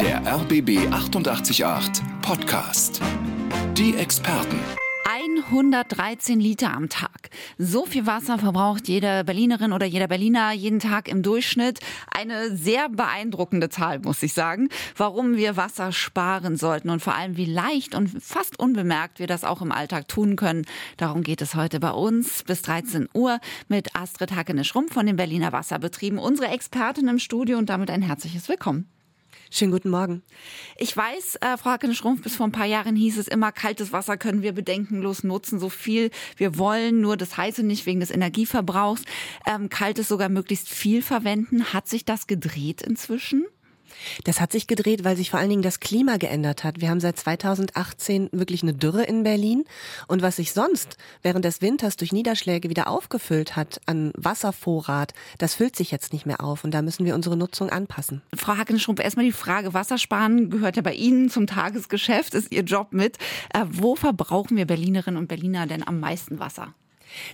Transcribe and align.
Der 0.00 0.22
RBB 0.26 0.90
888 0.90 2.02
Podcast. 2.22 3.02
Die 3.76 3.94
Experten. 3.94 4.58
113 5.04 6.40
Liter 6.40 6.72
am 6.72 6.88
Tag. 6.88 7.28
So 7.58 7.84
viel 7.84 8.06
Wasser 8.06 8.38
verbraucht 8.38 8.88
jede 8.88 9.24
Berlinerin 9.24 9.72
oder 9.72 9.84
jeder 9.84 10.08
Berliner 10.08 10.52
jeden 10.52 10.78
Tag 10.78 11.08
im 11.08 11.22
Durchschnitt. 11.22 11.80
Eine 12.10 12.56
sehr 12.56 12.88
beeindruckende 12.88 13.68
Zahl, 13.68 13.98
muss 13.98 14.22
ich 14.22 14.32
sagen. 14.32 14.68
Warum 14.96 15.36
wir 15.36 15.56
Wasser 15.56 15.92
sparen 15.92 16.56
sollten 16.56 16.88
und 16.88 17.02
vor 17.02 17.14
allem 17.14 17.36
wie 17.36 17.44
leicht 17.44 17.94
und 17.94 18.22
fast 18.22 18.58
unbemerkt 18.58 19.18
wir 19.18 19.26
das 19.26 19.44
auch 19.44 19.60
im 19.60 19.72
Alltag 19.72 20.08
tun 20.08 20.36
können. 20.36 20.64
Darum 20.96 21.22
geht 21.22 21.42
es 21.42 21.54
heute 21.54 21.80
bei 21.80 21.90
uns 21.90 22.44
bis 22.44 22.62
13 22.62 23.08
Uhr 23.12 23.40
mit 23.68 23.94
Astrid 23.94 24.32
Hackene-Schrumpf 24.32 24.94
von 24.94 25.04
den 25.04 25.16
Berliner 25.16 25.52
Wasserbetrieben, 25.52 26.18
unsere 26.18 26.48
Expertin 26.48 27.08
im 27.08 27.18
Studio 27.18 27.58
und 27.58 27.68
damit 27.68 27.90
ein 27.90 28.02
herzliches 28.02 28.48
Willkommen. 28.48 28.88
Schönen 29.52 29.72
guten 29.72 29.90
Morgen. 29.90 30.22
Ich 30.76 30.96
weiß, 30.96 31.38
äh, 31.40 31.56
Frau 31.56 31.70
Hackene-Schrumpf, 31.70 32.22
bis 32.22 32.36
vor 32.36 32.46
ein 32.46 32.52
paar 32.52 32.66
Jahren 32.66 32.94
hieß 32.94 33.18
es 33.18 33.26
immer, 33.26 33.50
kaltes 33.50 33.92
Wasser 33.92 34.16
können 34.16 34.42
wir 34.42 34.52
bedenkenlos 34.52 35.24
nutzen, 35.24 35.58
so 35.58 35.68
viel 35.68 36.10
wir 36.36 36.56
wollen, 36.56 37.00
nur 37.00 37.16
das 37.16 37.36
heiße 37.36 37.64
nicht 37.64 37.84
wegen 37.84 37.98
des 37.98 38.12
Energieverbrauchs. 38.12 39.02
Ähm, 39.46 39.68
kaltes 39.68 40.06
sogar 40.06 40.28
möglichst 40.28 40.68
viel 40.68 41.02
verwenden. 41.02 41.72
Hat 41.72 41.88
sich 41.88 42.04
das 42.04 42.28
gedreht 42.28 42.80
inzwischen? 42.82 43.44
Das 44.24 44.40
hat 44.40 44.52
sich 44.52 44.66
gedreht, 44.66 45.04
weil 45.04 45.16
sich 45.16 45.30
vor 45.30 45.40
allen 45.40 45.50
Dingen 45.50 45.62
das 45.62 45.80
Klima 45.80 46.16
geändert 46.16 46.64
hat. 46.64 46.80
Wir 46.80 46.90
haben 46.90 47.00
seit 47.00 47.18
2018 47.18 48.28
wirklich 48.32 48.62
eine 48.62 48.74
Dürre 48.74 49.04
in 49.04 49.22
Berlin. 49.22 49.64
Und 50.06 50.22
was 50.22 50.36
sich 50.36 50.52
sonst 50.52 50.96
während 51.22 51.44
des 51.44 51.62
Winters 51.62 51.96
durch 51.96 52.12
Niederschläge 52.12 52.70
wieder 52.70 52.88
aufgefüllt 52.88 53.56
hat 53.56 53.80
an 53.86 54.12
Wasservorrat, 54.16 55.14
das 55.38 55.54
füllt 55.54 55.76
sich 55.76 55.90
jetzt 55.90 56.12
nicht 56.12 56.26
mehr 56.26 56.42
auf. 56.42 56.64
Und 56.64 56.72
da 56.72 56.82
müssen 56.82 57.04
wir 57.04 57.14
unsere 57.14 57.36
Nutzung 57.36 57.70
anpassen. 57.70 58.22
Frau 58.34 58.56
Hackenschrump, 58.56 59.00
erstmal 59.00 59.24
die 59.24 59.32
Frage, 59.32 59.74
Wassersparen 59.74 60.50
gehört 60.50 60.76
ja 60.76 60.82
bei 60.82 60.94
Ihnen 60.94 61.30
zum 61.30 61.46
Tagesgeschäft, 61.46 62.34
ist 62.34 62.52
Ihr 62.52 62.62
Job 62.62 62.88
mit. 62.92 63.18
Äh, 63.54 63.64
wo 63.68 63.96
verbrauchen 63.96 64.56
wir 64.56 64.66
Berlinerinnen 64.66 65.18
und 65.18 65.28
Berliner 65.28 65.66
denn 65.66 65.86
am 65.86 66.00
meisten 66.00 66.38
Wasser? 66.38 66.74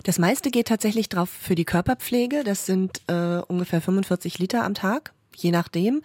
Das 0.03 0.17
meiste 0.17 0.49
geht 0.49 0.67
tatsächlich 0.67 1.09
drauf 1.09 1.29
für 1.29 1.55
die 1.55 1.65
Körperpflege. 1.65 2.43
Das 2.43 2.65
sind 2.65 3.01
äh, 3.07 3.41
ungefähr 3.47 3.81
45 3.81 4.39
Liter 4.39 4.63
am 4.63 4.73
Tag 4.73 5.13
je 5.37 5.51
nachdem. 5.51 6.01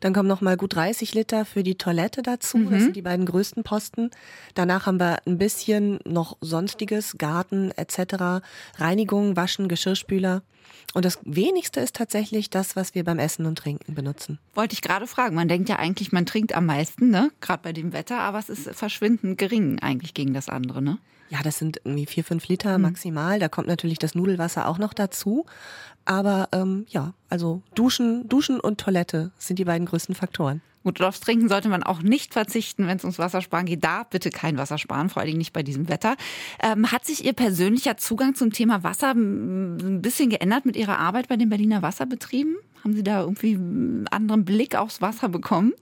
Dann 0.00 0.12
kommen 0.12 0.28
noch 0.28 0.40
mal 0.40 0.56
gut 0.56 0.74
30 0.74 1.14
Liter 1.14 1.44
für 1.44 1.62
die 1.62 1.76
Toilette 1.76 2.22
dazu. 2.22 2.58
Mhm. 2.58 2.70
Das 2.70 2.82
sind 2.82 2.96
die 2.96 3.02
beiden 3.02 3.26
größten 3.26 3.62
Posten. 3.62 4.10
Danach 4.54 4.86
haben 4.86 4.98
wir 4.98 5.18
ein 5.26 5.38
bisschen 5.38 5.98
noch 6.04 6.36
sonstiges, 6.40 7.18
Garten 7.18 7.70
etc., 7.72 8.42
Reinigung, 8.78 9.36
Waschen, 9.36 9.68
Geschirrverspüler. 9.68 10.42
Und 10.94 11.04
das 11.04 11.18
wenigste 11.24 11.80
ist 11.80 11.96
tatsächlich 11.96 12.50
das, 12.50 12.74
was 12.74 12.94
wir 12.94 13.04
beim 13.04 13.18
Essen 13.18 13.46
und 13.46 13.58
Trinken 13.58 13.94
benutzen. 13.94 14.38
Wollte 14.54 14.72
ich 14.72 14.82
gerade 14.82 15.06
fragen. 15.06 15.36
Man 15.36 15.48
denkt 15.48 15.68
ja 15.68 15.76
eigentlich, 15.76 16.10
man 16.10 16.26
trinkt 16.26 16.54
am 16.54 16.66
meisten, 16.66 17.10
ne? 17.10 17.30
Gerade 17.40 17.62
bei 17.62 17.72
dem 17.72 17.92
Wetter, 17.92 18.18
aber 18.20 18.38
es 18.38 18.48
ist 18.48 18.70
verschwindend 18.74 19.38
gering 19.38 19.78
eigentlich 19.80 20.14
gegen 20.14 20.34
das 20.34 20.48
andere, 20.48 20.82
ne? 20.82 20.98
Ja, 21.30 21.42
das 21.42 21.58
sind 21.58 21.80
irgendwie 21.84 22.06
vier, 22.06 22.24
fünf 22.24 22.48
Liter 22.48 22.76
mhm. 22.76 22.82
maximal. 22.82 23.38
Da 23.38 23.48
kommt 23.48 23.68
natürlich 23.68 23.98
das 23.98 24.14
Nudelwasser 24.14 24.68
auch 24.68 24.78
noch 24.78 24.92
dazu. 24.92 25.46
Aber 26.04 26.48
ähm, 26.52 26.86
ja, 26.88 27.14
also 27.28 27.62
Duschen, 27.74 28.28
Duschen 28.28 28.58
und 28.58 28.78
Toilette 28.80 29.30
sind 29.38 29.58
die 29.58 29.64
beiden 29.64 29.86
größten 29.86 30.14
Faktoren. 30.14 30.60
Gut, 30.82 31.00
aufs 31.02 31.20
Trinken 31.20 31.48
sollte 31.48 31.68
man 31.68 31.82
auch 31.82 32.00
nicht 32.00 32.32
verzichten, 32.32 32.86
wenn 32.86 32.96
es 32.96 33.04
ums 33.04 33.18
Wassersparen 33.18 33.66
geht. 33.66 33.84
Da 33.84 34.04
bitte 34.04 34.30
kein 34.30 34.56
Wasser 34.56 34.78
sparen, 34.78 35.10
vor 35.10 35.20
allen 35.20 35.26
Dingen 35.28 35.38
nicht 35.38 35.52
bei 35.52 35.62
diesem 35.62 35.88
Wetter. 35.88 36.16
Ähm, 36.62 36.90
hat 36.90 37.04
sich 37.04 37.24
Ihr 37.24 37.34
persönlicher 37.34 37.98
Zugang 37.98 38.34
zum 38.34 38.50
Thema 38.50 38.82
Wasser 38.82 39.12
ein 39.12 40.00
bisschen 40.00 40.30
geändert 40.30 40.64
mit 40.64 40.76
Ihrer 40.76 40.98
Arbeit 40.98 41.28
bei 41.28 41.36
den 41.36 41.50
Berliner 41.50 41.82
Wasserbetrieben? 41.82 42.56
Haben 42.82 42.94
Sie 42.94 43.04
da 43.04 43.20
irgendwie 43.20 43.54
einen 43.54 44.08
anderen 44.08 44.46
Blick 44.46 44.74
aufs 44.74 45.02
Wasser 45.02 45.28
bekommen? 45.28 45.74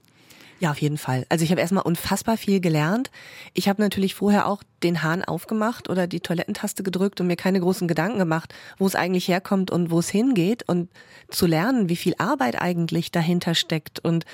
Ja, 0.59 0.71
auf 0.71 0.81
jeden 0.81 0.97
Fall. 0.97 1.25
Also 1.29 1.45
ich 1.45 1.51
habe 1.51 1.61
erstmal 1.61 1.83
unfassbar 1.83 2.35
viel 2.35 2.59
gelernt. 2.59 3.11
Ich 3.53 3.69
habe 3.69 3.81
natürlich 3.81 4.13
vorher 4.13 4.45
auch 4.45 4.61
den 4.83 5.03
Hahn 5.03 5.23
aufgemacht 5.23 5.89
oder 5.89 6.05
die 6.05 6.19
Toilettentaste 6.19 6.83
gedrückt 6.83 7.21
und 7.21 7.27
mir 7.27 7.37
keine 7.37 7.61
großen 7.61 7.87
Gedanken 7.87 8.19
gemacht, 8.19 8.53
wo 8.77 8.85
es 8.85 8.95
eigentlich 8.95 9.29
herkommt 9.29 9.71
und 9.71 9.89
wo 9.89 9.99
es 9.99 10.09
hingeht 10.09 10.67
und 10.67 10.89
zu 11.29 11.45
lernen, 11.47 11.87
wie 11.87 11.95
viel 11.95 12.13
Arbeit 12.17 12.61
eigentlich 12.61 13.11
dahinter 13.11 13.55
steckt 13.55 13.99
und 13.99 14.25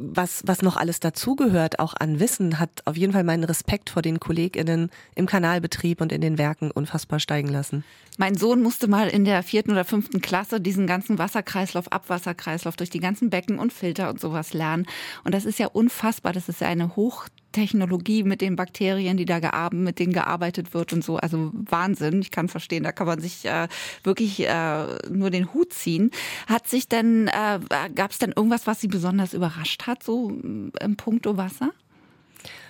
was, 0.00 0.42
was 0.46 0.62
noch 0.62 0.76
alles 0.76 1.00
dazugehört, 1.00 1.78
auch 1.78 1.94
an 1.98 2.20
Wissen, 2.20 2.58
hat 2.58 2.82
auf 2.84 2.96
jeden 2.96 3.12
Fall 3.12 3.24
meinen 3.24 3.44
Respekt 3.44 3.90
vor 3.90 4.02
den 4.02 4.20
KollegInnen 4.20 4.90
im 5.14 5.26
Kanalbetrieb 5.26 6.00
und 6.00 6.12
in 6.12 6.20
den 6.20 6.38
Werken 6.38 6.70
unfassbar 6.70 7.20
steigen 7.20 7.48
lassen. 7.48 7.84
Mein 8.16 8.36
Sohn 8.36 8.62
musste 8.62 8.88
mal 8.88 9.08
in 9.08 9.24
der 9.24 9.42
vierten 9.42 9.70
oder 9.70 9.84
fünften 9.84 10.20
Klasse 10.20 10.60
diesen 10.60 10.86
ganzen 10.86 11.18
Wasserkreislauf, 11.18 11.92
Abwasserkreislauf 11.92 12.76
durch 12.76 12.90
die 12.90 13.00
ganzen 13.00 13.30
Becken 13.30 13.58
und 13.58 13.72
Filter 13.72 14.10
und 14.10 14.20
sowas 14.20 14.54
lernen. 14.54 14.86
Und 15.24 15.34
das 15.34 15.44
ist 15.44 15.58
ja 15.58 15.68
unfassbar. 15.68 16.32
Das 16.32 16.48
ist 16.48 16.60
ja 16.60 16.68
eine 16.68 16.96
hoch 16.96 17.26
Technologie 17.52 18.22
mit 18.22 18.40
den 18.40 18.56
Bakterien, 18.56 19.16
die 19.16 19.24
da 19.24 19.38
gearbeitet, 19.38 19.84
mit 19.84 19.98
denen 19.98 20.12
gearbeitet 20.12 20.74
wird 20.74 20.92
und 20.92 21.04
so. 21.04 21.16
Also 21.16 21.50
Wahnsinn. 21.52 22.20
Ich 22.20 22.30
kann 22.30 22.48
verstehen, 22.48 22.84
da 22.84 22.92
kann 22.92 23.06
man 23.06 23.20
sich 23.20 23.44
äh, 23.44 23.68
wirklich 24.04 24.46
äh, 24.46 24.86
nur 25.10 25.30
den 25.30 25.52
Hut 25.54 25.72
ziehen. 25.72 26.10
Hat 26.46 26.68
sich 26.68 26.88
denn, 26.88 27.28
äh, 27.28 27.60
gab 27.94 28.10
es 28.10 28.18
denn 28.18 28.32
irgendwas, 28.34 28.66
was 28.66 28.80
Sie 28.80 28.88
besonders 28.88 29.34
überrascht 29.34 29.86
hat, 29.86 30.02
so 30.02 30.30
im 30.30 30.96
Punkto 30.96 31.36
Wasser? 31.36 31.72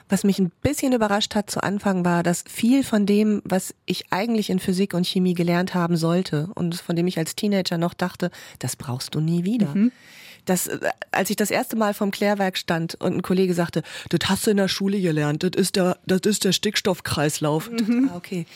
Was 0.09 0.25
mich 0.25 0.39
ein 0.39 0.51
bisschen 0.63 0.95
überrascht 0.95 1.35
hat 1.35 1.51
zu 1.51 1.63
Anfang 1.63 2.05
war, 2.05 2.23
dass 2.23 2.43
viel 2.49 2.83
von 2.83 3.05
dem, 3.05 3.43
was 3.45 3.75
ich 3.85 4.07
eigentlich 4.11 4.49
in 4.49 4.59
Physik 4.59 4.95
und 4.95 5.07
Chemie 5.07 5.35
gelernt 5.35 5.75
haben 5.75 5.99
sollte 5.99 6.49
und 6.55 6.77
von 6.77 6.97
dem 6.97 7.07
ich 7.07 7.19
als 7.19 7.37
Teenager 7.37 7.77
noch 7.77 7.93
dachte, 7.93 8.31
das 8.59 8.75
brauchst 8.77 9.15
du 9.15 9.21
nie 9.21 9.45
wieder. 9.45 9.75
Mhm 9.75 9.93
das, 10.45 10.67
äh, 10.67 10.79
als 11.13 11.31
ich 11.31 11.37
das 11.37 11.51
erste 11.51 11.77
Mal 11.77 11.95
vom 11.95 12.11
Klärwerk 12.11 12.59
stand 12.59 12.95
und 12.97 13.15
ein 13.15 13.23
Kollege 13.23 13.55
sagte, 13.55 13.83
das 14.09 14.29
hast 14.29 14.47
du 14.47 14.51
in 14.51 14.57
der 14.57 14.69
Schule 14.69 15.01
gelernt, 15.01 15.43
das 15.43 15.53
ist 15.55 15.77
der, 15.77 15.99
das 16.07 16.21
ist 16.25 16.45
der 16.45 16.53
Stickstoffkreislauf. 16.53 17.71
Mhm. 17.71 18.11
Ah, 18.13 18.17
okay. 18.17 18.47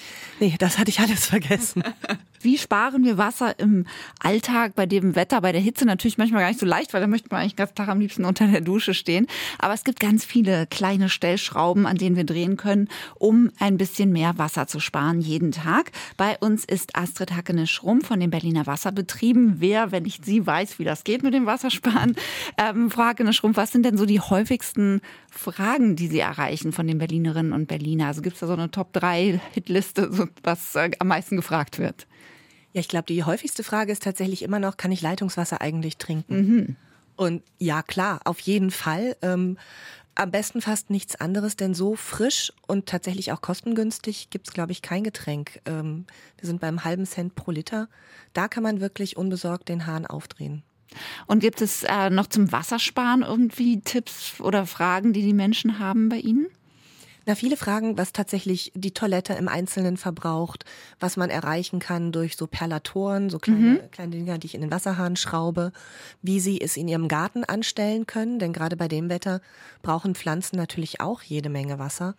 Nee, 0.41 0.55
das 0.59 0.79
hatte 0.79 0.91
ich 0.91 1.01
alles 1.01 1.27
vergessen. 1.27 1.83
Wie 2.41 2.59
sparen 2.59 3.05
wir 3.05 3.19
Wasser 3.19 3.57
im 3.61 3.87
Alltag 4.19 4.75
bei 4.75 4.85
dem 4.85 5.15
Wetter, 5.15 5.41
bei 5.41 5.53
der 5.53 5.61
Hitze 5.61 5.85
natürlich 5.85 6.19
manchmal 6.19 6.43
gar 6.43 6.49
nicht 6.49 6.59
so 6.59 6.67
leicht, 6.67 6.93
weil 6.93 7.01
da 7.01 7.07
möchte 7.07 7.29
man 7.31 7.41
eigentlich 7.41 7.55
den 7.55 7.59
ganzen 7.59 7.77
Tag 7.77 7.89
am 7.89 8.01
liebsten 8.01 8.25
unter 8.25 8.49
der 8.49 8.61
Dusche 8.61 8.95
stehen. 8.95 9.29
Aber 9.59 9.75
es 9.75 9.85
gibt 9.85 10.01
ganz 10.01 10.25
viele 10.25 10.67
kleine 10.67 11.09
Stellschrauben, 11.09 11.87
an 11.87 11.97
denen 11.97 12.17
wir 12.17 12.25
drehen 12.25 12.57
können, 12.57 12.89
um 13.15 13.51
ein 13.61 13.77
bisschen 13.77 14.11
mehr 14.11 14.39
Wasser 14.39 14.67
zu 14.67 14.81
sparen 14.81 15.21
jeden 15.21 15.53
Tag. 15.53 15.93
Bei 16.17 16.37
uns 16.39 16.65
ist 16.65 16.97
Astrid 16.97 17.33
Hackene-Schrumm 17.33 18.01
von 18.01 18.19
den 18.19 18.31
Berliner 18.31 18.67
Wasserbetrieben. 18.67 19.61
Wer, 19.61 19.93
wenn 19.93 20.03
nicht 20.03 20.25
sie, 20.25 20.45
weiß, 20.45 20.81
wie 20.81 20.85
das 20.85 21.05
geht 21.05 21.23
mit 21.23 21.35
dem 21.35 21.47
Wassersparen? 21.47 21.82
Sparen. 21.83 22.17
Ähm, 22.57 22.91
Frau 22.91 23.03
Hagene-Schrumpf, 23.03 23.57
was 23.57 23.73
sind 23.73 23.85
denn 23.85 23.97
so 23.97 24.07
die 24.07 24.21
häufigsten 24.21 25.01
Fragen, 25.31 25.97
die 25.97 26.09
Sie 26.09 26.21
erreichen 26.21 26.73
von 26.73 26.87
den 26.87 26.99
Berlinerinnen 26.99 27.53
und 27.53 27.67
Berliner? 27.67 28.07
Also 28.07 28.23
gibt 28.23 28.35
es 28.35 28.41
da 28.41 28.47
so 28.47 28.53
eine 28.53 28.71
Top-3-Hitliste, 28.71 30.13
so, 30.13 30.27
was 30.43 30.75
äh, 30.75 30.91
am 30.99 31.09
meisten 31.09 31.37
gefragt 31.37 31.79
wird? 31.79 32.07
Ja, 32.73 32.81
ich 32.81 32.89
glaube, 32.89 33.07
die 33.07 33.25
häufigste 33.25 33.65
Frage 33.65 33.93
ist 33.93 34.03
tatsächlich 34.03 34.43
immer 34.43 34.59
noch, 34.59 34.77
kann 34.77 34.93
ich 34.93 35.03
Leitungswasser 35.03 35.61
eigentlich 35.61 35.99
trinken? 35.99 36.37
Mhm. 36.37 36.77
Und 37.17 37.43
ja, 37.59 37.83
klar, 37.83 38.21
auf 38.25 38.41
jeden 38.41 38.71
Fall. 38.71 39.17
Ähm, 39.21 39.59
am 40.15 40.31
besten 40.31 40.61
fast 40.61 40.91
nichts 40.91 41.17
anderes, 41.17 41.57
denn 41.57 41.75
so 41.75 41.97
frisch 41.97 42.53
und 42.67 42.87
tatsächlich 42.87 43.33
auch 43.33 43.41
kostengünstig 43.41 44.29
gibt 44.29 44.49
es, 44.49 44.55
glaube 44.55 44.73
ich, 44.73 44.83
kein 44.83 45.05
Getränk. 45.05 45.61
Ähm, 45.65 46.07
wir 46.39 46.47
sind 46.47 46.61
beim 46.61 46.85
halben 46.85 47.07
Cent 47.07 47.35
pro 47.35 47.51
Liter. 47.51 47.89
Da 48.35 48.49
kann 48.49 48.63
man 48.63 48.81
wirklich 48.81 49.17
unbesorgt 49.17 49.69
den 49.69 49.87
Hahn 49.87 50.07
aufdrehen. 50.07 50.63
Und 51.27 51.41
gibt 51.41 51.61
es 51.61 51.85
äh, 51.85 52.11
noch 52.11 52.27
zum 52.27 52.53
Wassersparen 52.53 53.23
irgendwie 53.23 53.81
Tipps 53.81 54.41
oder 54.41 54.67
Fragen, 54.67 55.13
die 55.13 55.23
die 55.23 55.35
Menschen 55.35 55.79
haben 55.79 56.09
bei 56.09 56.17
Ihnen? 56.17 56.47
Na, 57.25 57.37
viele 57.37 57.57
Fragen, 57.57 57.97
was 57.97 58.13
tatsächlich 58.13 58.73
die 58.75 58.95
Toilette 58.95 59.35
im 59.35 59.47
Einzelnen 59.47 59.97
verbraucht, 59.97 60.65
was 60.99 61.17
man 61.17 61.31
erreichen 61.31 61.79
kann 61.79 62.11
durch 62.11 62.37
so 62.37 62.49
Perlatoren, 62.49 63.31
so 63.31 63.39
kleine, 63.39 63.61
mhm. 63.61 63.91
kleine 63.93 64.17
Dinger, 64.17 64.39
die 64.39 64.49
ich 64.49 64.55
in 64.57 64.61
den 64.61 64.73
Wasserhahn 64.73 65.15
schraube, 65.15 65.73
wie 66.21 66.41
sie 66.41 66.61
es 66.61 66.77
in 66.77 66.89
ihrem 66.89 67.07
Garten 67.07 67.45
anstellen 67.45 68.07
können, 68.07 68.41
denn 68.41 68.53
gerade 68.53 68.77
bei 68.77 68.89
dem 68.89 69.09
Wetter 69.09 69.41
brauchen 69.83 70.17
Pflanzen 70.17 70.57
natürlich 70.57 71.01
auch 71.01 71.23
jede 71.23 71.49
Menge 71.49 71.79
Wasser. 71.79 72.17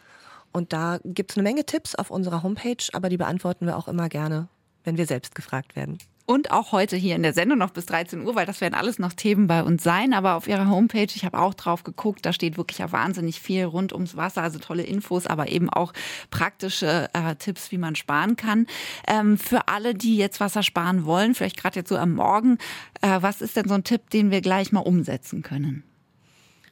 Und 0.54 0.72
da 0.72 1.00
gibt 1.04 1.32
es 1.32 1.38
eine 1.38 1.44
Menge 1.44 1.66
Tipps 1.66 1.96
auf 1.96 2.10
unserer 2.10 2.44
Homepage, 2.44 2.86
aber 2.94 3.10
die 3.10 3.18
beantworten 3.18 3.66
wir 3.66 3.78
auch 3.78 3.90
immer 3.90 4.08
gerne, 4.08 4.48
wenn 4.86 4.98
wir 4.98 5.06
selbst 5.06 5.36
gefragt 5.36 5.76
werden 5.76 5.98
und 6.26 6.52
auch 6.52 6.72
heute 6.72 6.96
hier 6.96 7.16
in 7.16 7.24
der 7.24 7.34
Sendung 7.34 7.58
noch 7.58 7.72
bis 7.72 7.86
13 7.88 8.26
Uhr, 8.26 8.36
weil 8.36 8.46
das 8.46 8.62
werden 8.62 8.74
alles 8.74 8.98
noch 8.98 9.14
Themen 9.14 9.48
bei 9.48 9.64
uns 9.64 9.84
sein. 9.84 10.14
Aber 10.14 10.36
auf 10.36 10.48
ihrer 10.48 10.70
Homepage, 10.70 11.08
ich 11.14 11.26
habe 11.26 11.40
auch 11.40 11.54
drauf 11.54 11.84
geguckt, 11.84 12.26
da 12.26 12.34
steht 12.34 12.58
wirklich 12.58 12.78
ja 12.80 12.92
wahnsinnig 12.92 13.40
viel 13.40 13.66
rund 13.66 13.94
ums 13.94 14.16
Wasser, 14.16 14.42
also 14.42 14.60
tolle 14.60 14.84
Infos, 14.84 15.28
aber 15.28 15.50
eben 15.50 15.70
auch 15.70 15.94
praktische 16.30 17.10
äh, 17.14 17.36
Tipps, 17.36 17.72
wie 17.72 17.78
man 17.78 17.96
sparen 17.96 18.36
kann. 18.36 18.68
Ähm, 19.08 19.38
für 19.38 19.68
alle, 19.68 19.94
die 19.94 20.18
jetzt 20.18 20.40
Wasser 20.40 20.64
sparen 20.64 21.06
wollen, 21.06 21.36
vielleicht 21.36 21.58
gerade 21.58 21.80
jetzt 21.80 21.90
so 21.90 21.98
am 21.98 22.14
Morgen, 22.14 22.58
äh, 23.02 23.18
was 23.22 23.42
ist 23.42 23.58
denn 23.58 23.68
so 23.68 23.74
ein 23.74 23.84
Tipp, 23.84 24.10
den 24.10 24.32
wir 24.32 24.42
gleich 24.42 24.72
mal 24.72 24.80
umsetzen 24.80 25.42
können? 25.42 25.84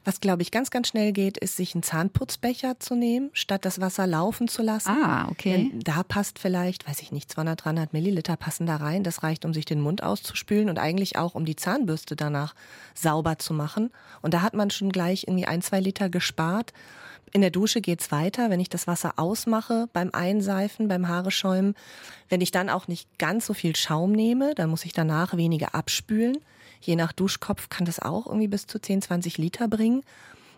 Was, 0.04 0.20
glaube 0.20 0.42
ich, 0.42 0.50
ganz, 0.50 0.70
ganz 0.70 0.88
schnell 0.88 1.12
geht, 1.12 1.38
ist, 1.38 1.56
sich 1.56 1.74
einen 1.74 1.82
Zahnputzbecher 1.82 2.80
zu 2.80 2.96
nehmen, 2.96 3.30
statt 3.34 3.64
das 3.64 3.80
Wasser 3.80 4.06
laufen 4.06 4.48
zu 4.48 4.62
lassen. 4.62 4.90
Ah, 4.90 5.28
okay. 5.30 5.70
Denn 5.70 5.80
da 5.80 6.02
passt 6.02 6.40
vielleicht, 6.40 6.88
weiß 6.88 7.02
ich 7.02 7.12
nicht, 7.12 7.30
200, 7.30 7.64
300 7.64 7.92
Milliliter 7.92 8.36
passen 8.36 8.66
da 8.66 8.76
rein. 8.76 9.04
Das 9.04 9.22
reicht, 9.22 9.44
um 9.44 9.54
sich 9.54 9.64
den 9.64 9.80
Mund 9.80 10.02
auszuspülen 10.02 10.68
und 10.68 10.78
eigentlich 10.78 11.16
auch, 11.16 11.34
um 11.34 11.44
die 11.44 11.56
Zahnbürste 11.56 12.16
danach 12.16 12.54
sauber 12.94 13.38
zu 13.38 13.54
machen. 13.54 13.90
Und 14.22 14.34
da 14.34 14.42
hat 14.42 14.54
man 14.54 14.70
schon 14.70 14.90
gleich 14.90 15.24
irgendwie 15.28 15.46
ein, 15.46 15.62
zwei 15.62 15.78
Liter 15.78 16.08
gespart. 16.08 16.72
In 17.32 17.40
der 17.40 17.50
Dusche 17.50 17.80
geht's 17.80 18.10
weiter, 18.12 18.50
wenn 18.50 18.60
ich 18.60 18.68
das 18.68 18.86
Wasser 18.86 19.14
ausmache 19.16 19.88
beim 19.92 20.10
Einseifen, 20.12 20.88
beim 20.88 21.08
Haare 21.08 21.30
schäumen. 21.30 21.74
Wenn 22.28 22.40
ich 22.40 22.50
dann 22.50 22.68
auch 22.68 22.88
nicht 22.88 23.18
ganz 23.18 23.46
so 23.46 23.54
viel 23.54 23.74
Schaum 23.74 24.12
nehme, 24.12 24.54
dann 24.54 24.68
muss 24.68 24.84
ich 24.84 24.92
danach 24.92 25.36
weniger 25.36 25.74
abspülen. 25.74 26.38
Je 26.82 26.96
nach 26.96 27.12
Duschkopf 27.12 27.68
kann 27.68 27.86
das 27.86 28.00
auch 28.00 28.26
irgendwie 28.26 28.48
bis 28.48 28.66
zu 28.66 28.80
10, 28.80 29.02
20 29.02 29.38
Liter 29.38 29.68
bringen. 29.68 30.02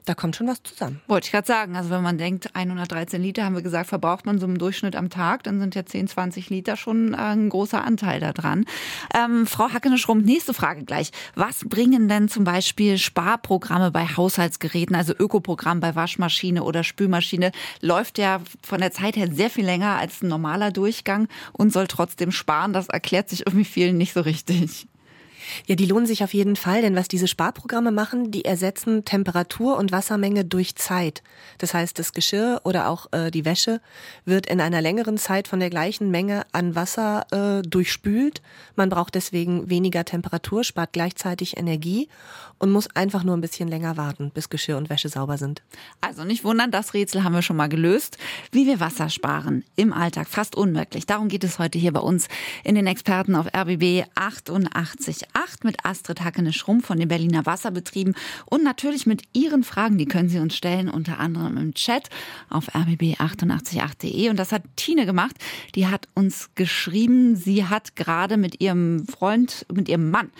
Da 0.06 0.14
kommt 0.14 0.36
schon 0.36 0.46
was 0.46 0.62
zusammen. 0.62 1.00
Wollte 1.06 1.26
ich 1.26 1.32
gerade 1.32 1.46
sagen. 1.46 1.76
Also 1.76 1.88
wenn 1.88 2.02
man 2.02 2.18
denkt, 2.18 2.54
113 2.54 3.22
Liter, 3.22 3.44
haben 3.44 3.54
wir 3.54 3.62
gesagt, 3.62 3.88
verbraucht 3.88 4.26
man 4.26 4.38
so 4.38 4.44
im 4.44 4.58
Durchschnitt 4.58 4.96
am 4.96 5.08
Tag, 5.08 5.44
dann 5.44 5.60
sind 5.60 5.74
ja 5.74 5.86
10, 5.86 6.08
20 6.08 6.50
Liter 6.50 6.76
schon 6.76 7.14
äh, 7.14 7.16
ein 7.16 7.48
großer 7.48 7.82
Anteil 7.82 8.20
da 8.20 8.34
dran. 8.34 8.66
Ähm, 9.14 9.46
Frau 9.46 9.70
Hackene-Schrump, 9.72 10.22
nächste 10.22 10.52
Frage 10.52 10.84
gleich. 10.84 11.10
Was 11.34 11.64
bringen 11.66 12.06
denn 12.08 12.28
zum 12.28 12.44
Beispiel 12.44 12.98
Sparprogramme 12.98 13.90
bei 13.90 14.04
Haushaltsgeräten, 14.04 14.94
also 14.94 15.14
Ökoprogramm 15.18 15.80
bei 15.80 15.94
Waschmaschine 15.94 16.64
oder 16.64 16.84
Spülmaschine? 16.84 17.50
Läuft 17.80 18.18
ja 18.18 18.40
von 18.62 18.80
der 18.80 18.92
Zeit 18.92 19.16
her 19.16 19.28
sehr 19.32 19.48
viel 19.48 19.64
länger 19.64 19.96
als 19.96 20.22
ein 20.22 20.28
normaler 20.28 20.70
Durchgang 20.70 21.28
und 21.52 21.72
soll 21.72 21.86
trotzdem 21.86 22.30
sparen. 22.30 22.74
Das 22.74 22.88
erklärt 22.88 23.30
sich 23.30 23.46
irgendwie 23.46 23.64
vielen 23.64 23.96
nicht 23.96 24.12
so 24.12 24.20
richtig. 24.20 24.86
Ja, 25.66 25.74
die 25.74 25.86
lohnen 25.86 26.06
sich 26.06 26.24
auf 26.24 26.34
jeden 26.34 26.56
Fall, 26.56 26.82
denn 26.82 26.96
was 26.96 27.08
diese 27.08 27.28
Sparprogramme 27.28 27.90
machen, 27.90 28.30
die 28.30 28.44
ersetzen 28.44 29.04
Temperatur 29.04 29.76
und 29.76 29.92
Wassermenge 29.92 30.44
durch 30.44 30.76
Zeit. 30.76 31.22
Das 31.58 31.74
heißt, 31.74 31.98
das 31.98 32.12
Geschirr 32.12 32.60
oder 32.64 32.88
auch 32.88 33.06
äh, 33.12 33.30
die 33.30 33.44
Wäsche 33.44 33.80
wird 34.24 34.46
in 34.46 34.60
einer 34.60 34.80
längeren 34.80 35.18
Zeit 35.18 35.48
von 35.48 35.60
der 35.60 35.70
gleichen 35.70 36.10
Menge 36.10 36.44
an 36.52 36.74
Wasser 36.74 37.26
äh, 37.30 37.62
durchspült. 37.62 38.42
Man 38.76 38.88
braucht 38.88 39.14
deswegen 39.14 39.70
weniger 39.70 40.04
Temperatur, 40.04 40.64
spart 40.64 40.92
gleichzeitig 40.92 41.56
Energie 41.56 42.08
und 42.58 42.70
muss 42.70 42.88
einfach 42.94 43.24
nur 43.24 43.36
ein 43.36 43.40
bisschen 43.40 43.68
länger 43.68 43.96
warten, 43.96 44.30
bis 44.32 44.48
Geschirr 44.48 44.76
und 44.76 44.90
Wäsche 44.90 45.08
sauber 45.08 45.38
sind. 45.38 45.62
Also 46.00 46.24
nicht 46.24 46.44
wundern, 46.44 46.70
das 46.70 46.94
Rätsel 46.94 47.24
haben 47.24 47.34
wir 47.34 47.42
schon 47.42 47.56
mal 47.56 47.68
gelöst. 47.68 48.18
Wie 48.52 48.66
wir 48.66 48.80
Wasser 48.80 49.10
sparen 49.10 49.64
im 49.76 49.92
Alltag, 49.92 50.28
fast 50.28 50.56
unmöglich. 50.56 51.06
Darum 51.06 51.28
geht 51.28 51.44
es 51.44 51.58
heute 51.58 51.78
hier 51.78 51.92
bei 51.92 52.00
uns 52.00 52.28
in 52.62 52.74
den 52.74 52.86
Experten 52.86 53.34
auf 53.34 53.46
RBB 53.54 54.04
88 54.14 55.33
8 55.34 55.64
mit 55.64 55.84
Astrid 55.84 56.22
Hackene-Schrumpf 56.22 56.86
von 56.86 56.98
den 56.98 57.08
Berliner 57.08 57.44
Wasserbetrieben 57.46 58.14
und 58.46 58.64
natürlich 58.64 59.06
mit 59.06 59.22
Ihren 59.32 59.64
Fragen, 59.64 59.98
die 59.98 60.06
können 60.06 60.28
Sie 60.28 60.38
uns 60.38 60.56
stellen, 60.56 60.88
unter 60.88 61.18
anderem 61.18 61.56
im 61.56 61.74
Chat 61.74 62.08
auf 62.48 62.74
rbb888.de. 62.74 64.30
Und 64.30 64.38
das 64.38 64.52
hat 64.52 64.62
Tine 64.76 65.06
gemacht. 65.06 65.36
Die 65.74 65.86
hat 65.88 66.08
uns 66.14 66.50
geschrieben, 66.54 67.36
sie 67.36 67.66
hat 67.66 67.96
gerade 67.96 68.36
mit 68.36 68.60
ihrem 68.60 69.06
Freund, 69.06 69.66
mit 69.72 69.88
ihrem 69.88 70.10
Mann 70.10 70.30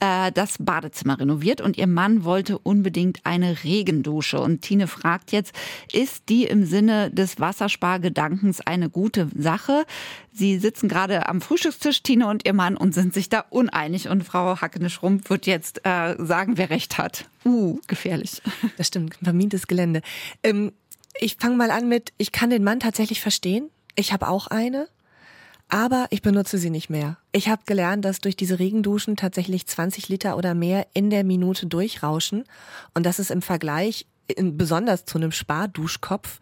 äh, 0.00 0.32
das 0.32 0.56
Badezimmer 0.58 1.18
renoviert 1.18 1.60
und 1.60 1.76
ihr 1.76 1.86
Mann 1.86 2.24
wollte 2.24 2.58
unbedingt 2.58 3.20
eine 3.24 3.64
Regendusche. 3.64 4.40
Und 4.40 4.62
Tine 4.62 4.86
fragt 4.86 5.32
jetzt, 5.32 5.54
ist 5.92 6.28
die 6.28 6.44
im 6.44 6.64
Sinne 6.64 7.10
des 7.10 7.40
Wasserspargedankens 7.40 8.60
eine 8.60 8.90
gute 8.90 9.28
Sache? 9.36 9.84
Sie 10.36 10.58
sitzen 10.58 10.88
gerade 10.88 11.28
am 11.28 11.40
Frühstückstisch, 11.40 12.02
Tine 12.02 12.26
und 12.26 12.44
ihr 12.44 12.54
Mann, 12.54 12.76
und 12.76 12.92
sind 12.92 13.14
sich 13.14 13.28
da 13.28 13.44
uneinig. 13.50 14.08
Und 14.08 14.24
Frau 14.24 14.60
Hackene-Schrumpf 14.60 15.30
wird 15.30 15.46
jetzt 15.46 15.86
äh, 15.86 16.16
sagen, 16.18 16.56
wer 16.56 16.70
recht 16.70 16.98
hat. 16.98 17.26
Uh, 17.44 17.78
gefährlich. 17.86 18.42
Das 18.76 18.88
stimmt, 18.88 19.16
vermintes 19.22 19.68
Gelände. 19.68 20.02
Ähm, 20.42 20.72
ich 21.20 21.36
fange 21.36 21.56
mal 21.56 21.70
an 21.70 21.88
mit, 21.88 22.12
ich 22.18 22.32
kann 22.32 22.50
den 22.50 22.64
Mann 22.64 22.80
tatsächlich 22.80 23.20
verstehen. 23.20 23.70
Ich 23.94 24.12
habe 24.12 24.26
auch 24.26 24.48
eine, 24.48 24.88
aber 25.68 26.06
ich 26.10 26.20
benutze 26.20 26.58
sie 26.58 26.70
nicht 26.70 26.90
mehr. 26.90 27.16
Ich 27.30 27.48
habe 27.48 27.62
gelernt, 27.64 28.04
dass 28.04 28.18
durch 28.18 28.34
diese 28.34 28.58
Regenduschen 28.58 29.14
tatsächlich 29.14 29.68
20 29.68 30.08
Liter 30.08 30.36
oder 30.36 30.54
mehr 30.54 30.88
in 30.94 31.10
der 31.10 31.22
Minute 31.22 31.66
durchrauschen 31.66 32.42
und 32.94 33.06
das 33.06 33.20
ist 33.20 33.30
im 33.30 33.42
Vergleich 33.42 34.06
besonders 34.36 35.04
zu 35.04 35.18
einem 35.18 35.30
Sparduschkopf 35.30 36.40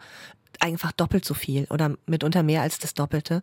einfach 0.61 0.93
doppelt 0.93 1.25
so 1.25 1.35
viel 1.35 1.67
oder 1.69 1.97
mitunter 2.07 2.43
mehr 2.43 2.63
als 2.63 2.79
das 2.79 2.95
Doppelte. 2.95 3.43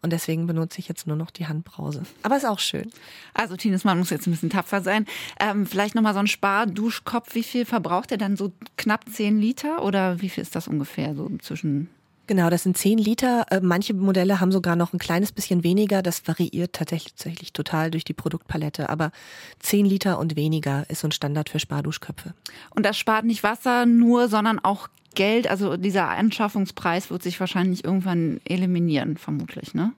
Und 0.00 0.12
deswegen 0.12 0.46
benutze 0.46 0.78
ich 0.78 0.88
jetzt 0.88 1.06
nur 1.06 1.16
noch 1.16 1.30
die 1.30 1.48
Handbrause. 1.48 2.02
Aber 2.22 2.36
ist 2.36 2.46
auch 2.46 2.60
schön. 2.60 2.90
Also 3.34 3.56
Tines 3.56 3.84
Mann 3.84 3.98
muss 3.98 4.10
jetzt 4.10 4.26
ein 4.26 4.30
bisschen 4.30 4.50
tapfer 4.50 4.80
sein. 4.80 5.06
Ähm, 5.40 5.66
vielleicht 5.66 5.94
nochmal 5.94 6.14
so 6.14 6.20
ein 6.20 6.28
Sparduschkopf. 6.28 7.34
Wie 7.34 7.42
viel 7.42 7.64
verbraucht 7.64 8.12
er 8.12 8.18
dann? 8.18 8.36
So 8.36 8.52
knapp 8.76 9.04
10 9.08 9.40
Liter? 9.40 9.82
Oder 9.82 10.20
wie 10.20 10.28
viel 10.28 10.42
ist 10.42 10.54
das 10.54 10.68
ungefähr 10.68 11.14
so 11.14 11.28
zwischen 11.42 11.88
Genau, 12.28 12.50
das 12.50 12.62
sind 12.62 12.76
10 12.76 12.98
Liter. 12.98 13.46
Äh, 13.50 13.60
manche 13.62 13.94
Modelle 13.94 14.38
haben 14.38 14.52
sogar 14.52 14.76
noch 14.76 14.92
ein 14.92 14.98
kleines 14.98 15.32
bisschen 15.32 15.64
weniger. 15.64 16.02
Das 16.02 16.28
variiert 16.28 16.74
tatsächlich, 16.74 17.14
tatsächlich 17.14 17.52
total 17.54 17.90
durch 17.90 18.04
die 18.04 18.12
Produktpalette. 18.12 18.90
Aber 18.90 19.12
10 19.60 19.86
Liter 19.86 20.18
und 20.18 20.36
weniger 20.36 20.84
ist 20.90 21.00
so 21.00 21.08
ein 21.08 21.12
Standard 21.12 21.48
für 21.48 21.58
Sparduschköpfe. 21.58 22.34
Und 22.74 22.84
das 22.84 22.98
spart 22.98 23.24
nicht 23.24 23.42
Wasser 23.42 23.86
nur, 23.86 24.28
sondern 24.28 24.58
auch 24.58 24.88
Geld. 25.18 25.50
Also 25.50 25.76
dieser 25.76 26.08
Anschaffungspreis 26.08 27.10
wird 27.10 27.24
sich 27.24 27.38
wahrscheinlich 27.40 27.84
irgendwann 27.84 28.40
eliminieren, 28.44 29.16
vermutlich, 29.16 29.74
ne? 29.74 29.92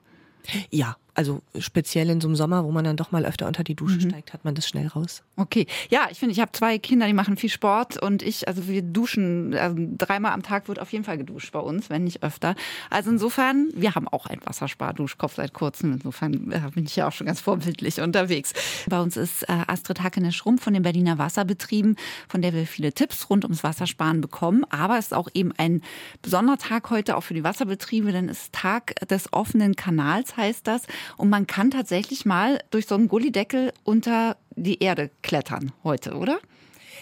Ja, 0.71 0.97
also 1.21 1.43
speziell 1.59 2.09
in 2.09 2.19
so 2.19 2.27
einem 2.27 2.35
Sommer, 2.35 2.65
wo 2.65 2.71
man 2.71 2.83
dann 2.83 2.97
doch 2.97 3.11
mal 3.11 3.25
öfter 3.25 3.47
unter 3.47 3.63
die 3.63 3.75
Dusche 3.75 3.97
mhm. 3.97 4.09
steigt, 4.09 4.33
hat 4.33 4.43
man 4.43 4.55
das 4.55 4.67
schnell 4.67 4.87
raus. 4.87 5.21
Okay. 5.35 5.67
Ja, 5.89 6.07
ich 6.09 6.17
finde, 6.17 6.33
ich 6.33 6.39
habe 6.39 6.51
zwei 6.51 6.79
Kinder, 6.79 7.05
die 7.05 7.13
machen 7.13 7.37
viel 7.37 7.49
Sport 7.51 8.01
und 8.01 8.23
ich, 8.23 8.47
also 8.47 8.67
wir 8.67 8.81
duschen, 8.81 9.53
also 9.53 9.75
dreimal 9.97 10.31
am 10.31 10.41
Tag 10.41 10.67
wird 10.67 10.79
auf 10.79 10.91
jeden 10.91 11.03
Fall 11.03 11.19
geduscht 11.19 11.51
bei 11.51 11.59
uns, 11.59 11.91
wenn 11.91 12.05
nicht 12.05 12.23
öfter. 12.23 12.55
Also 12.89 13.11
insofern, 13.11 13.69
wir 13.75 13.93
haben 13.93 14.07
auch 14.07 14.25
einen 14.25 14.41
Wassersparduschkopf 14.43 15.35
seit 15.35 15.53
kurzem. 15.53 15.93
Insofern 15.93 16.51
äh, 16.51 16.59
bin 16.73 16.85
ich 16.85 16.95
ja 16.95 17.07
auch 17.07 17.11
schon 17.11 17.27
ganz 17.27 17.39
vorbildlich 17.39 18.01
unterwegs. 18.01 18.53
Bei 18.89 18.99
uns 18.99 19.15
ist 19.15 19.43
äh, 19.43 19.53
Astrid 19.67 20.01
Hackene-Schrumpf 20.01 20.63
von 20.63 20.73
den 20.73 20.81
Berliner 20.81 21.19
Wasserbetrieben, 21.19 21.97
von 22.29 22.41
der 22.41 22.53
wir 22.53 22.65
viele 22.65 22.93
Tipps 22.93 23.29
rund 23.29 23.43
ums 23.45 23.63
Wassersparen 23.63 24.21
bekommen. 24.21 24.65
Aber 24.71 24.97
es 24.97 25.07
ist 25.07 25.13
auch 25.13 25.29
eben 25.35 25.51
ein 25.57 25.83
besonderer 26.23 26.57
Tag 26.57 26.89
heute 26.89 27.15
auch 27.15 27.21
für 27.21 27.35
die 27.35 27.43
Wasserbetriebe, 27.43 28.11
denn 28.11 28.27
es 28.27 28.45
ist 28.45 28.53
Tag 28.53 28.95
des 29.07 29.31
offenen 29.31 29.75
Kanals, 29.75 30.35
heißt 30.35 30.65
das. 30.65 30.83
Und 31.17 31.29
man 31.29 31.47
kann 31.47 31.71
tatsächlich 31.71 32.25
mal 32.25 32.59
durch 32.71 32.87
so 32.87 32.95
einen 32.95 33.07
Gullideckel 33.07 33.73
unter 33.83 34.37
die 34.55 34.79
Erde 34.79 35.09
klettern 35.21 35.71
heute, 35.83 36.15
oder? 36.15 36.39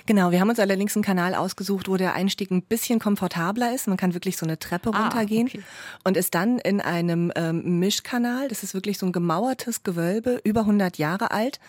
Genau, 0.05 0.31
wir 0.31 0.39
haben 0.39 0.49
uns 0.49 0.59
allerdings 0.59 0.95
einen 0.95 1.03
Kanal 1.03 1.35
ausgesucht, 1.35 1.87
wo 1.87 1.95
der 1.95 2.13
Einstieg 2.13 2.49
ein 2.49 2.63
bisschen 2.63 2.99
komfortabler 2.99 3.75
ist. 3.75 3.87
Man 3.87 3.97
kann 3.97 4.15
wirklich 4.15 4.37
so 4.37 4.45
eine 4.45 4.57
Treppe 4.57 4.91
ah, 4.93 5.03
runtergehen 5.03 5.47
okay. 5.47 5.61
und 6.03 6.17
ist 6.17 6.33
dann 6.33 6.57
in 6.57 6.81
einem 6.81 7.31
ähm, 7.35 7.79
Mischkanal. 7.79 8.47
Das 8.47 8.63
ist 8.63 8.73
wirklich 8.73 8.97
so 8.97 9.05
ein 9.05 9.11
gemauertes 9.11 9.83
Gewölbe, 9.83 10.41
über 10.43 10.61
100 10.61 10.97
Jahre 10.97 11.29
alt 11.31 11.59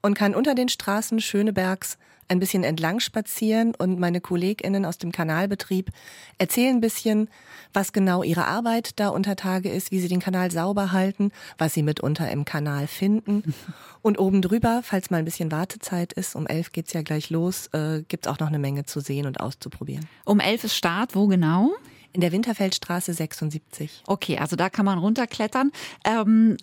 und 0.00 0.14
kann 0.14 0.34
unter 0.34 0.54
den 0.54 0.68
Straßen 0.68 1.20
Schönebergs 1.20 1.98
ein 2.30 2.38
bisschen 2.38 2.62
entlang 2.62 3.00
spazieren 3.00 3.74
und 3.74 3.98
meine 3.98 4.20
KollegInnen 4.20 4.84
aus 4.84 4.98
dem 4.98 5.10
Kanalbetrieb 5.10 5.90
erzählen 6.38 6.76
ein 6.76 6.80
bisschen, 6.80 7.28
was 7.72 7.92
genau 7.92 8.22
ihre 8.22 8.46
Arbeit 8.46 8.98
da 9.00 9.08
unter 9.08 9.36
Tage 9.36 9.68
ist, 9.68 9.90
wie 9.90 9.98
sie 9.98 10.08
den 10.08 10.20
Kanal 10.20 10.50
sauber 10.50 10.92
halten, 10.92 11.32
was 11.58 11.74
sie 11.74 11.82
mitunter 11.82 12.30
im 12.30 12.44
Kanal 12.44 12.86
finden. 12.86 13.54
Und 14.02 14.18
oben 14.18 14.40
drüber, 14.40 14.80
falls 14.82 15.10
mal 15.10 15.18
ein 15.18 15.24
bisschen 15.24 15.52
Wartezeit 15.52 16.12
ist, 16.14 16.34
um 16.34 16.46
elf 16.46 16.72
geht's 16.72 16.92
ja 16.94 17.02
gleich 17.02 17.28
los, 17.28 17.66
äh, 17.74 18.02
gibt's 18.08 18.28
auch 18.28 18.38
noch 18.38 18.48
eine 18.48 18.58
Menge 18.58 18.86
zu 18.86 19.00
sehen 19.00 19.26
und 19.26 19.40
auszuprobieren. 19.40 20.08
Um 20.24 20.40
elf 20.40 20.64
ist 20.64 20.74
Start, 20.74 21.14
wo 21.14 21.26
genau? 21.26 21.72
In 22.12 22.22
der 22.22 22.32
Winterfeldstraße 22.32 23.12
76. 23.12 24.02
Okay, 24.06 24.38
also 24.38 24.56
da 24.56 24.70
kann 24.70 24.86
man 24.86 24.98
runterklettern. 24.98 25.70
Ähm, 26.04 26.56